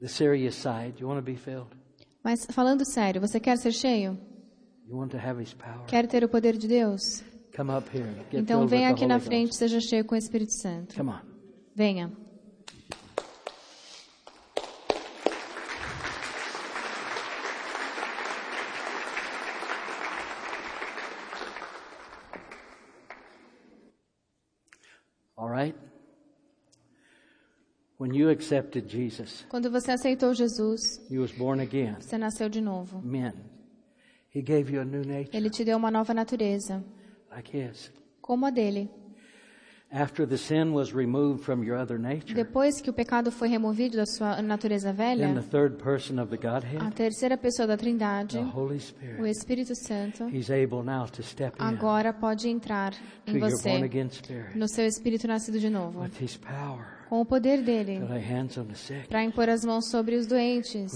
The 0.00 0.08
serious 0.08 0.54
side. 0.54 1.00
You 1.00 1.08
want 1.08 1.18
to 1.18 1.22
be 1.22 1.36
filled? 1.36 1.74
Mas 2.22 2.46
falando 2.50 2.84
sério, 2.84 3.20
você 3.20 3.40
quer 3.40 3.56
ser 3.56 3.72
cheio? 3.72 4.18
You 4.86 4.96
want 4.96 5.10
to 5.12 5.18
have 5.18 5.40
His 5.42 5.54
power? 5.54 5.86
Quer 5.86 6.06
ter 6.06 6.22
o 6.22 6.28
poder 6.28 6.56
de 6.56 6.68
Deus? 6.68 7.24
Come 7.56 7.72
up 7.72 7.88
here. 7.90 8.06
Get 8.30 8.42
Então 8.42 8.66
venha 8.66 8.90
aqui 8.90 9.06
na 9.06 9.18
frente, 9.18 9.56
seja 9.56 9.80
cheio 9.80 10.04
com 10.04 10.14
o 10.14 10.18
Espírito 10.18 10.52
Santo. 10.52 10.94
Come 10.94 11.10
on. 11.10 11.20
Venha. 11.74 12.12
All 25.38 25.48
right? 25.48 25.74
When 27.98 28.12
you 28.12 28.25
accepted 28.36 28.88
Jesus, 28.88 29.44
Quando 29.48 29.70
você 29.70 29.92
aceitou 29.92 30.34
Jesus, 30.34 31.00
you 31.10 31.22
was 31.22 31.32
born 31.32 31.60
again. 31.62 31.96
você 32.00 32.16
nasceu 32.18 32.48
de 32.48 32.60
novo. 32.60 33.00
Men. 33.02 33.32
He 34.34 34.42
gave 34.42 34.70
you 34.72 34.80
a 34.80 34.84
new 34.84 35.02
nature 35.04 35.30
Ele 35.36 35.48
te 35.50 35.64
deu 35.64 35.76
uma 35.78 35.90
nova 35.90 36.12
natureza, 36.14 36.84
like 37.30 37.56
his. 37.56 37.90
como 38.20 38.44
a 38.46 38.50
dele. 38.50 38.90
Depois 42.34 42.80
que 42.80 42.90
o 42.90 42.92
pecado 42.92 43.30
foi 43.30 43.48
removido 43.48 43.96
da 43.96 44.04
sua 44.04 44.42
natureza 44.42 44.92
velha, 44.92 45.32
the 45.32 45.40
third 45.42 45.76
person 45.76 46.20
of 46.20 46.36
the 46.36 46.48
a 46.80 46.90
terceira 46.90 47.36
pessoa 47.36 47.68
da 47.68 47.76
Trindade, 47.76 48.36
the 48.36 48.44
Holy 48.44 48.82
o 49.20 49.26
Espírito 49.26 49.74
Santo, 49.76 50.28
He's 50.28 50.50
able 50.50 50.82
now 50.82 51.06
to 51.06 51.22
step 51.22 51.56
in 51.60 51.64
agora 51.64 52.12
pode 52.12 52.48
entrar 52.48 52.94
em 53.26 53.38
você, 53.38 53.78
no 54.56 54.68
seu 54.68 54.86
espírito 54.86 55.28
nascido 55.28 55.60
de 55.60 55.70
novo, 55.70 56.00
with 56.00 56.20
His 56.20 56.36
power 56.36 56.84
com 57.08 57.20
o 57.20 57.24
poder 57.24 57.62
dele, 57.62 58.00
to 58.00 58.12
lay 58.12 58.22
hands 58.22 58.58
on 58.58 58.64
the 58.64 58.74
sick, 58.74 59.06
para 59.08 59.22
impor 59.22 59.48
as 59.48 59.64
mãos 59.64 59.88
sobre 59.88 60.16
os 60.16 60.26
doentes, 60.26 60.92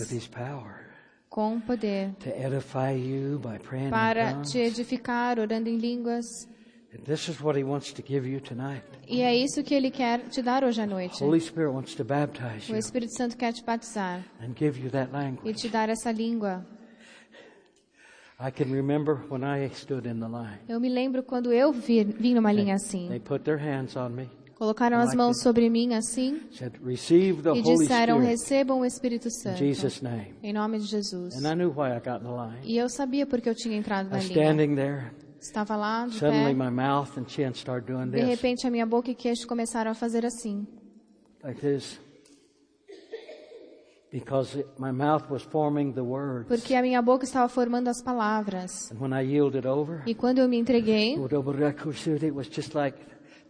com 1.29 1.57
o 1.57 1.61
poder, 1.61 2.13
to 2.19 2.29
edify 2.31 2.91
you 2.91 3.39
by 3.39 3.57
praying 3.61 3.87
in 3.87 3.91
para 3.91 4.41
te 4.43 4.59
edificar 4.59 5.39
orando 5.39 5.69
em 5.69 5.79
línguas. 5.79 6.27
And 6.93 7.05
this 7.05 7.29
is 7.29 7.41
what 7.41 7.57
He 7.57 7.65
wants 7.65 7.93
to 7.93 8.03
give 8.03 8.29
you 8.29 8.41
tonight. 8.41 8.83
E 9.07 9.23
é 9.23 9.35
isso 9.37 9.63
que 9.63 9.75
ele 9.75 9.91
quer 9.91 10.29
te 10.29 10.43
dar 10.43 10.65
hoje 10.65 10.81
à 10.81 10.87
noite. 10.87 11.23
Holy 11.23 11.41
Spirit 11.41 11.73
wants 11.73 11.95
to 11.95 12.05
baptize 12.05 12.73
O 12.73 12.77
Espírito 12.77 13.17
Santo 13.17 13.37
quer 13.37 13.53
te 13.53 13.63
batizar 13.65 14.25
and 14.41 14.55
give 14.57 14.81
you 14.81 14.91
that 14.91 15.11
e 15.11 15.13
language. 15.13 15.61
te 15.61 15.69
dar 15.69 15.89
essa 15.89 16.11
língua. 16.11 16.67
I 18.41 18.51
can 18.51 18.73
remember 18.73 19.21
when 19.29 19.43
I 19.45 19.69
stood 19.75 20.09
in 20.09 20.19
the 20.19 20.27
line. 20.27 20.59
Eu 20.69 20.81
me 20.81 20.89
lembro 20.89 21.23
quando 21.23 21.53
eu 21.53 21.73
vi, 21.73 22.03
vim 22.05 22.35
numa 22.35 22.51
linha 22.51 22.75
assim. 22.75 23.09
They 23.09 23.21
put 23.21 23.45
their 23.45 23.59
hands 23.59 23.95
on 23.97 24.09
me, 24.11 24.29
Colocaram 24.61 24.99
as 24.99 25.15
mãos 25.15 25.41
sobre 25.41 25.71
mim 25.71 25.95
assim 25.95 26.39
said, 26.51 26.75
"Receive 26.85 27.43
the 27.43 27.51
e 27.51 27.63
disseram: 27.63 28.19
recebam 28.19 28.81
o 28.81 28.85
Espírito 28.85 29.31
Santo. 29.31 29.59
Jesus' 29.59 30.03
name." 30.03 30.35
Em 30.43 30.53
nome 30.53 30.79
de 30.79 30.87
Jesus. 30.87 31.35
And 31.35 31.51
I 31.51 31.55
knew 31.55 31.71
why 31.71 31.97
I 31.97 31.99
got 31.99 32.21
in 32.21 32.25
the 32.25 32.31
line. 32.31 32.59
E 32.65 32.77
eu 32.77 32.89
sabia 32.91 33.27
porque 33.27 33.49
eu 33.49 33.55
tinha 33.55 33.77
entrado 33.77 34.11
na 34.11 34.19
linha. 34.19 35.13
Estava 35.41 35.75
lá, 35.77 36.07
de 36.07 36.15
Suddenly, 36.19 36.55
my 36.55 36.71
mouth 36.71 37.17
and 37.19 37.25
chin 37.27 37.51
started 37.55 37.91
doing 37.91 38.11
De 38.11 38.19
this, 38.21 38.29
repente, 38.29 38.67
a 38.67 38.71
minha 38.71 38.85
boca 38.87 39.11
e 39.11 39.15
queixo 39.15 39.47
começaram 39.47 39.91
a 39.91 39.95
fazer 39.95 40.25
assim. 40.27 40.67
like 41.43 41.59
this, 41.61 41.99
because 44.13 44.63
my 44.79 44.91
mouth 44.93 45.31
was 45.31 45.43
forming 45.43 45.93
the 45.93 46.03
words. 46.03 46.47
Porque 46.49 46.75
a 46.75 46.83
minha 46.83 47.01
boca 47.01 47.25
estava 47.25 47.49
formando 47.49 47.89
as 47.89 48.03
palavras. 48.03 48.91
And 48.91 48.97
when 49.01 49.13
I 49.13 49.23
yielded 49.25 49.67
over, 49.67 50.03
E 50.07 50.15
quando 50.15 50.39
eu 50.41 50.49
me 50.49 50.59
entreguei, 50.59 51.15
it 51.15 52.31
was 52.35 52.49
just 52.49 52.75
like 52.75 52.99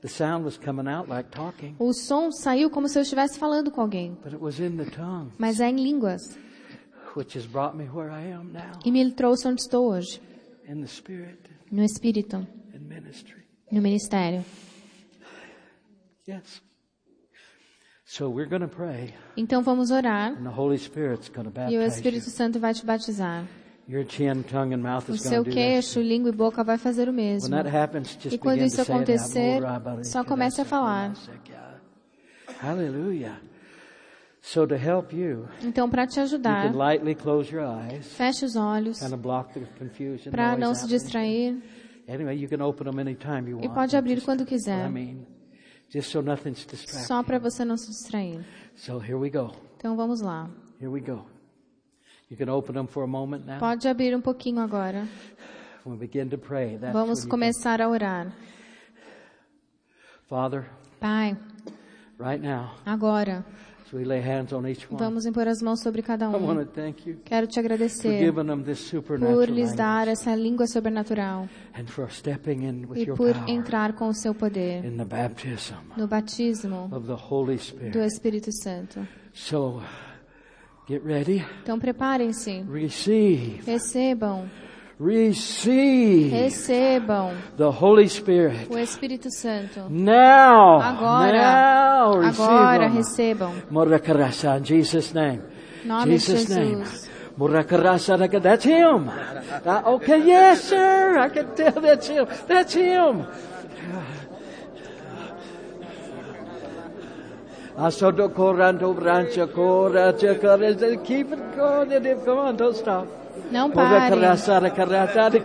the 0.02 0.08
sound 0.08 0.44
was 0.44 0.56
coming 0.58 0.86
out 0.88 1.08
like 1.10 1.30
talking, 1.30 1.74
o 1.78 1.92
som 1.92 2.30
saiu 2.30 2.70
como 2.70 2.88
se 2.88 2.98
eu 2.98 3.02
estivesse 3.02 3.38
falando 3.38 3.70
com 3.70 3.80
alguém. 3.80 4.16
but 4.22 4.32
it 4.32 4.40
was 4.42 4.60
in 4.60 4.76
the 4.76 4.84
tongue, 4.90 5.30
Mas 5.38 5.60
é 5.60 5.68
em 5.68 5.76
línguas. 5.76 6.20
which 7.16 7.36
has 7.36 7.46
brought 7.46 7.76
me 7.76 7.84
where 7.88 8.10
I 8.12 8.30
am 8.32 8.52
now 8.52 8.78
E 8.84 8.92
me 8.92 9.10
trouxe 9.12 9.48
onde 9.48 9.60
estou 9.62 9.90
hoje. 9.90 10.20
in 10.68 10.80
the 10.80 10.86
Spirit 10.86 11.38
No 11.70 11.84
Espírito. 11.84 12.46
No 13.70 13.80
ministério. 13.80 14.44
Yes. 16.26 16.62
So 18.04 18.28
we're 18.28 18.48
going 18.48 18.62
to 18.62 18.68
pray, 18.68 19.14
Então 19.36 19.62
vamos 19.62 19.92
orar. 19.92 20.32
and 20.32 20.42
the 20.42 20.50
Holy 20.50 20.76
Spirit's 20.76 21.28
going 21.28 21.48
to 21.48 21.60
E 21.70 21.78
o. 21.78 21.82
Espírito 21.82 22.28
Santo 22.28 22.58
vai 22.58 22.74
te 22.74 22.84
batizar. 22.84 23.46
Your 23.88 24.04
chin, 24.04 24.42
tongue, 24.42 24.74
and 24.74 24.82
mouth 24.82 25.08
O 25.08 25.16
seu 25.16 25.44
queixo, 25.44 26.00
língua 26.00 26.30
e 26.30 26.32
boca 26.32 26.62
vai 26.62 26.76
fazer 26.78 27.08
o 27.08 27.12
mesmo. 27.12 27.54
E 28.30 28.38
quando 28.38 28.62
isso 28.62 28.80
acontecer, 28.82 29.60
só 30.04 30.24
comece 30.24 30.60
a 30.60 30.64
falar. 30.64 31.12
Hallelujah. 32.60 33.40
So 34.42 34.66
to 34.66 34.74
help 34.74 35.12
you, 35.14 35.46
Então, 35.62 35.88
para 35.88 36.06
te 36.06 36.18
ajudar, 36.18 36.72
can 36.72 36.76
lightly 36.78 37.14
close 37.14 37.54
your 37.54 37.62
eyes, 37.64 38.06
feche 38.16 38.44
os 38.44 38.56
olhos 38.56 38.98
para 40.30 40.56
não 40.56 40.74
se 40.74 40.86
distrair 40.88 41.62
Anyway, 42.08 42.36
you 42.42 42.48
can 42.48 42.60
open 42.64 42.90
them 42.90 42.98
anytime 42.98 43.48
you 43.48 43.60
e 43.60 43.66
want. 43.66 43.74
pode 43.74 43.96
abrir 43.96 44.14
Just- 44.14 44.24
quando 44.24 44.42
I 44.42 44.46
quiser, 44.46 44.90
mean, 44.90 45.24
just 45.88 46.10
so 46.10 46.22
só 47.06 47.22
para 47.22 47.38
você 47.38 47.64
não 47.64 47.76
se 47.76 47.88
distrair. 47.88 48.44
So 48.74 48.98
here 48.98 49.14
we 49.14 49.30
go. 49.30 49.52
Então 49.76 49.94
vamos 49.94 50.20
lá. 50.20 50.50
Here 50.80 50.88
we 50.90 51.00
go. 51.00 51.26
You 52.30 52.36
can 52.36 52.48
open 52.48 52.74
them 52.74 52.86
for 52.86 53.04
a 53.04 53.06
moment 53.06 53.44
now. 53.46 53.58
Pode 53.58 53.86
abrir 53.86 54.16
um 54.16 54.20
pouquinho 54.20 54.60
agora. 54.60 55.06
We'll 55.84 55.98
begin 55.98 56.28
to 56.28 56.38
pray. 56.38 56.78
Vamos 56.92 57.24
começar 57.24 57.80
a 57.80 57.88
orar. 57.88 58.32
Father, 60.28 60.64
Pai, 61.00 61.36
right 62.18 62.40
now, 62.42 62.70
agora, 62.86 63.44
vamos 64.90 65.26
impor 65.26 65.48
as 65.48 65.60
mãos 65.62 65.80
sobre 65.80 66.02
cada 66.02 66.26
I 66.26 66.28
want 66.28 66.60
um. 66.60 66.64
to 66.64 66.72
thank 66.72 67.08
you 67.08 67.18
Quero 67.24 67.46
te 67.46 67.58
agradecer 67.58 68.18
giving 68.18 68.46
them 68.46 68.62
this 68.62 68.78
supernatural 68.78 69.34
por 69.36 69.48
lhes 69.48 69.74
dar 69.74 70.08
essa 70.08 70.34
língua 70.34 70.66
sobrenatural 70.66 71.48
and 71.74 71.86
for 71.86 72.10
stepping 72.10 72.64
in 72.64 72.86
with 72.88 72.98
e 72.98 73.06
your 73.08 73.16
por 73.16 73.34
entrar 73.48 73.94
com 73.94 74.08
o 74.08 74.14
seu 74.14 74.34
poder 74.34 74.84
in 74.84 74.96
the 74.96 75.04
baptism 75.04 75.74
no 75.96 76.06
batismo 76.06 76.88
of 76.92 77.06
the 77.06 77.16
Holy 77.30 77.56
do 77.56 77.62
Spirit. 77.62 77.98
Espírito 77.98 78.50
Santo. 78.52 79.06
So, 79.32 79.80
get 80.88 81.02
ready. 81.04 81.44
Então 81.62 81.78
preparem-se, 81.78 82.64
recebam, 83.64 84.50
receive 85.00 86.30
recebam 86.30 87.34
the 87.56 87.70
Holy 87.70 88.06
Spirit. 88.06 88.68
o 88.70 88.78
Espírito 88.78 89.30
Santo. 89.30 89.86
Now, 89.88 90.78
Agora, 90.80 91.32
now, 91.32 92.14
receive 92.16 92.42
agora 92.42 92.88
recebam. 92.88 93.62
Murakarasa, 93.70 94.58
in 94.58 94.64
Jesus' 94.64 95.14
name. 95.14 95.42
Nome 95.84 96.04
de 96.04 96.10
Jesus' 96.18 96.48
name. 96.50 96.84
Jesus. 96.84 97.08
Murakarasa, 97.38 98.42
that's 98.42 98.64
him. 98.64 99.08
Uh, 99.08 99.82
okay, 99.94 100.18
yes, 100.18 100.64
sir. 100.64 101.18
I 101.18 101.30
can 101.30 101.54
tell 101.54 101.80
that's 101.80 102.06
him. 102.06 102.26
That's 102.46 102.74
him. 102.74 103.26
Asodo 107.78 108.28
corando 108.28 108.92
brancha 108.92 109.46
cora, 109.46 110.12
cara, 110.12 110.98
keep 110.98 111.32
it 111.32 111.56
going, 111.56 112.24
come 112.26 112.38
on, 112.38 112.56
don't 112.56 112.76
stop. 112.76 113.19
Não 113.50 113.70
Cora 113.70 113.88
pare. 113.88 114.10
carasara 114.10 114.70
carasara. 114.70 115.42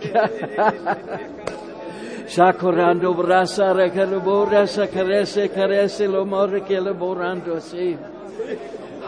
Shakorando 2.26 3.14
brasara 3.14 3.88
carabora 3.90 4.66
sacarese 4.66 5.48
carese 5.48 6.06
lo 6.06 6.24
morre 6.24 6.62
che 6.62 6.80
lo 6.80 6.92
borando 6.94 7.54
assim. 7.54 7.96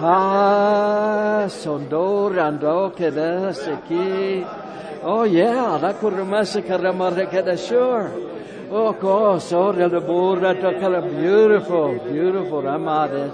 Ha 0.01 1.47
sondorando 1.49 2.93
che 2.95 3.11
da 3.11 3.49
aqui. 3.49 4.47
Oh 5.03 5.25
yeah, 5.25 5.77
la 5.79 5.95
corromasa 5.95 6.63
caramare 6.63 7.27
che 7.27 7.43
da 7.43 7.57
sure. 7.57 8.27
Oh 8.71 8.93
God, 8.93 9.41
so 9.41 9.73
the 9.73 10.01
borra 10.01 10.55
to 10.55 10.79
color 10.79 11.01
beautiful, 11.01 11.99
beautiful 12.13 12.67
amade. 12.67 13.33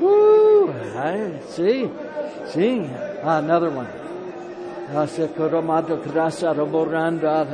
Woo! 0.00 0.72
I 0.96 1.38
see. 1.48 1.90
See. 2.46 2.90
Ah, 3.22 3.38
another 3.38 3.70
one. 3.70 3.86
Asa 4.94 5.28
coromado 5.28 5.98
crasa 5.98 6.52
roboranda. 6.52 7.46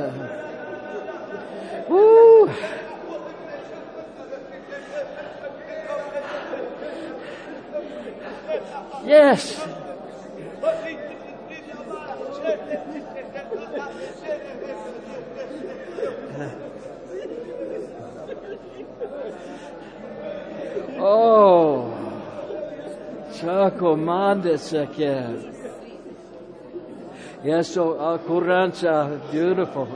Yes. 9.05 9.59
Oh, 20.99 21.93
Chaco 23.33 23.95
Mandes 23.97 24.73
again. 24.73 25.52
Yes, 27.43 27.73
so 27.73 27.99
uh, 27.99 28.17
Kurancha, 28.19 29.19
beautiful. 29.29 29.87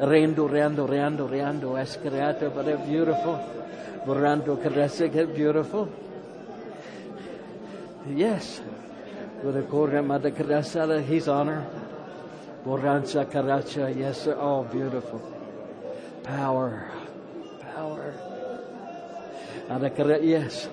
Rendo, 0.00 0.48
rendo, 0.48 0.88
rendo, 0.88 1.28
rendo, 1.28 1.76
escreato, 1.76 2.54
but 2.54 2.64
they're 2.64 2.78
beautiful. 2.78 3.36
Borando, 4.06 4.56
caressica, 4.56 5.26
beautiful. 5.34 5.92
Yes. 8.08 8.62
With 9.42 9.58
a 9.58 9.62
Korea 9.62 10.02
Mother 10.02 10.30
he's 11.02 11.28
honor. 11.28 11.66
Borancha 12.64 13.26
Karacha, 13.30 13.94
yes, 13.94 14.22
sir. 14.22 14.36
Oh, 14.40 14.64
beautiful. 14.64 15.20
Power. 16.22 16.90
Power. 17.74 18.14
Yes. 20.22 20.68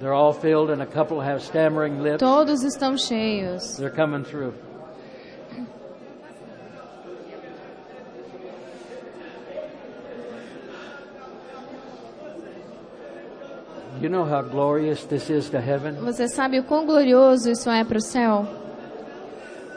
They're 0.00 0.14
all 0.14 0.32
filled, 0.32 0.70
and 0.70 0.80
a 0.80 0.86
couple 0.86 1.20
have 1.20 1.42
stammering 1.42 2.02
lips. 2.02 2.20
Todos 2.20 2.62
estão 2.62 2.96
cheios. 2.96 3.76
They're 3.76 3.90
coming 3.90 4.24
through. 4.24 4.54
You 14.00 14.08
know 14.08 14.24
how 14.24 14.42
glorious 14.42 15.04
this 15.04 15.28
is 15.28 15.50
to 15.50 15.60
heaven? 15.60 15.96
Você 15.96 16.28
sabe 16.28 16.60
o 16.60 16.62
quão 16.62 16.86
glorioso 16.86 17.50
isso 17.50 17.68
é 17.68 17.82
para 17.82 17.98
o 17.98 18.00
céu? 18.00 18.46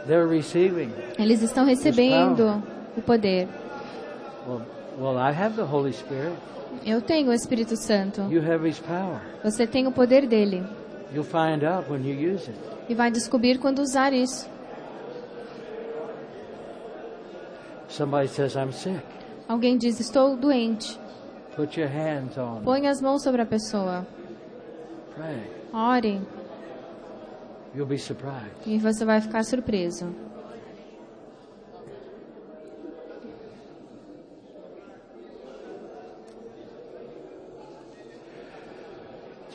They're 0.06 0.28
receiving. 0.28 0.92
Eles 1.18 1.42
estão 1.42 1.66
recebendo 1.66 2.62
o 2.96 3.02
poder. 3.02 3.48
Well, 4.48 4.62
well, 4.98 5.18
I 5.18 5.32
have 5.32 5.56
the 5.56 5.64
Holy 5.64 5.94
Spirit. 5.94 6.38
Eu 6.86 7.02
tenho 7.02 7.30
o 7.30 7.34
Espírito 7.34 7.76
Santo. 7.76 8.22
You 8.32 8.42
have 8.42 8.68
His 8.68 8.80
power. 8.80 9.22
Você 9.44 9.68
tem 9.68 9.88
o 9.88 9.92
poder 9.92 10.26
dele. 10.28 10.64
You'll 11.14 11.26
find 11.26 11.64
out 11.64 11.90
when 11.90 12.06
you 12.08 12.34
use 12.34 12.50
it. 12.50 12.58
E 12.88 12.96
vai 12.96 13.12
descobrir 13.12 13.60
quando 13.60 13.80
usar 13.80 14.14
isso. 14.14 14.50
Somebody 17.90 18.30
says, 18.30 18.56
I'm 18.56 18.72
sick. 18.72 19.02
Alguém 19.48 19.78
diz: 19.78 20.00
Estou 20.00 20.38
doente. 20.38 20.98
Put 21.56 21.78
your 21.78 21.90
hands 21.90 22.38
on. 22.38 22.62
Põe 22.64 22.88
as 22.88 23.02
mãos 23.02 23.22
sobre 23.22 23.42
a 23.42 23.46
pessoa. 23.46 24.08
Pray. 25.16 25.52
Ore. 25.74 26.22
You'll 27.76 27.88
be 27.88 27.98
surprised. 27.98 28.56
E 28.66 28.78
você 28.78 29.04
vai 29.04 29.20
ficar 29.20 29.44
surpreso. 29.44 30.16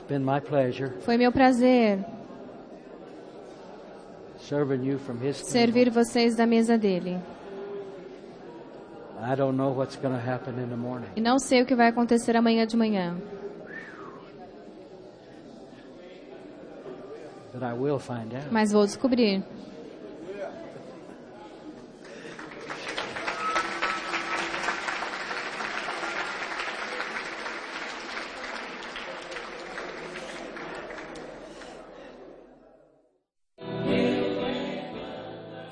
Been 0.09 0.25
my 0.25 0.41
pleasure 0.41 0.93
Foi 1.01 1.17
meu 1.17 1.33
prazer 1.33 2.05
serving 4.39 4.85
you 4.85 4.99
from 4.99 5.19
His 5.19 5.37
servir 5.37 5.91
vocês 5.91 6.37
da 6.37 6.47
mesa 6.47 6.79
dele. 6.79 7.19
I 9.19 9.35
don't 9.35 9.57
know 9.57 9.71
what's 9.71 9.97
going 9.97 10.15
to 10.15 10.21
happen 10.21 10.59
in 10.63 10.69
the 10.69 10.77
morning. 10.77 11.09
E 11.17 11.21
não 11.21 11.39
sei 11.39 11.63
o 11.63 11.67
que 11.67 11.75
vai 11.75 11.89
acontecer 11.89 12.37
amanhã 12.37 12.67
de 12.67 12.77
manhã. 12.77 13.17
But 17.53 17.63
I 17.63 17.73
will 17.73 17.99
find 17.99 18.35
out. 18.35 18.53
Mas 18.53 18.73
vou 18.73 18.85
descobrir. 18.85 19.43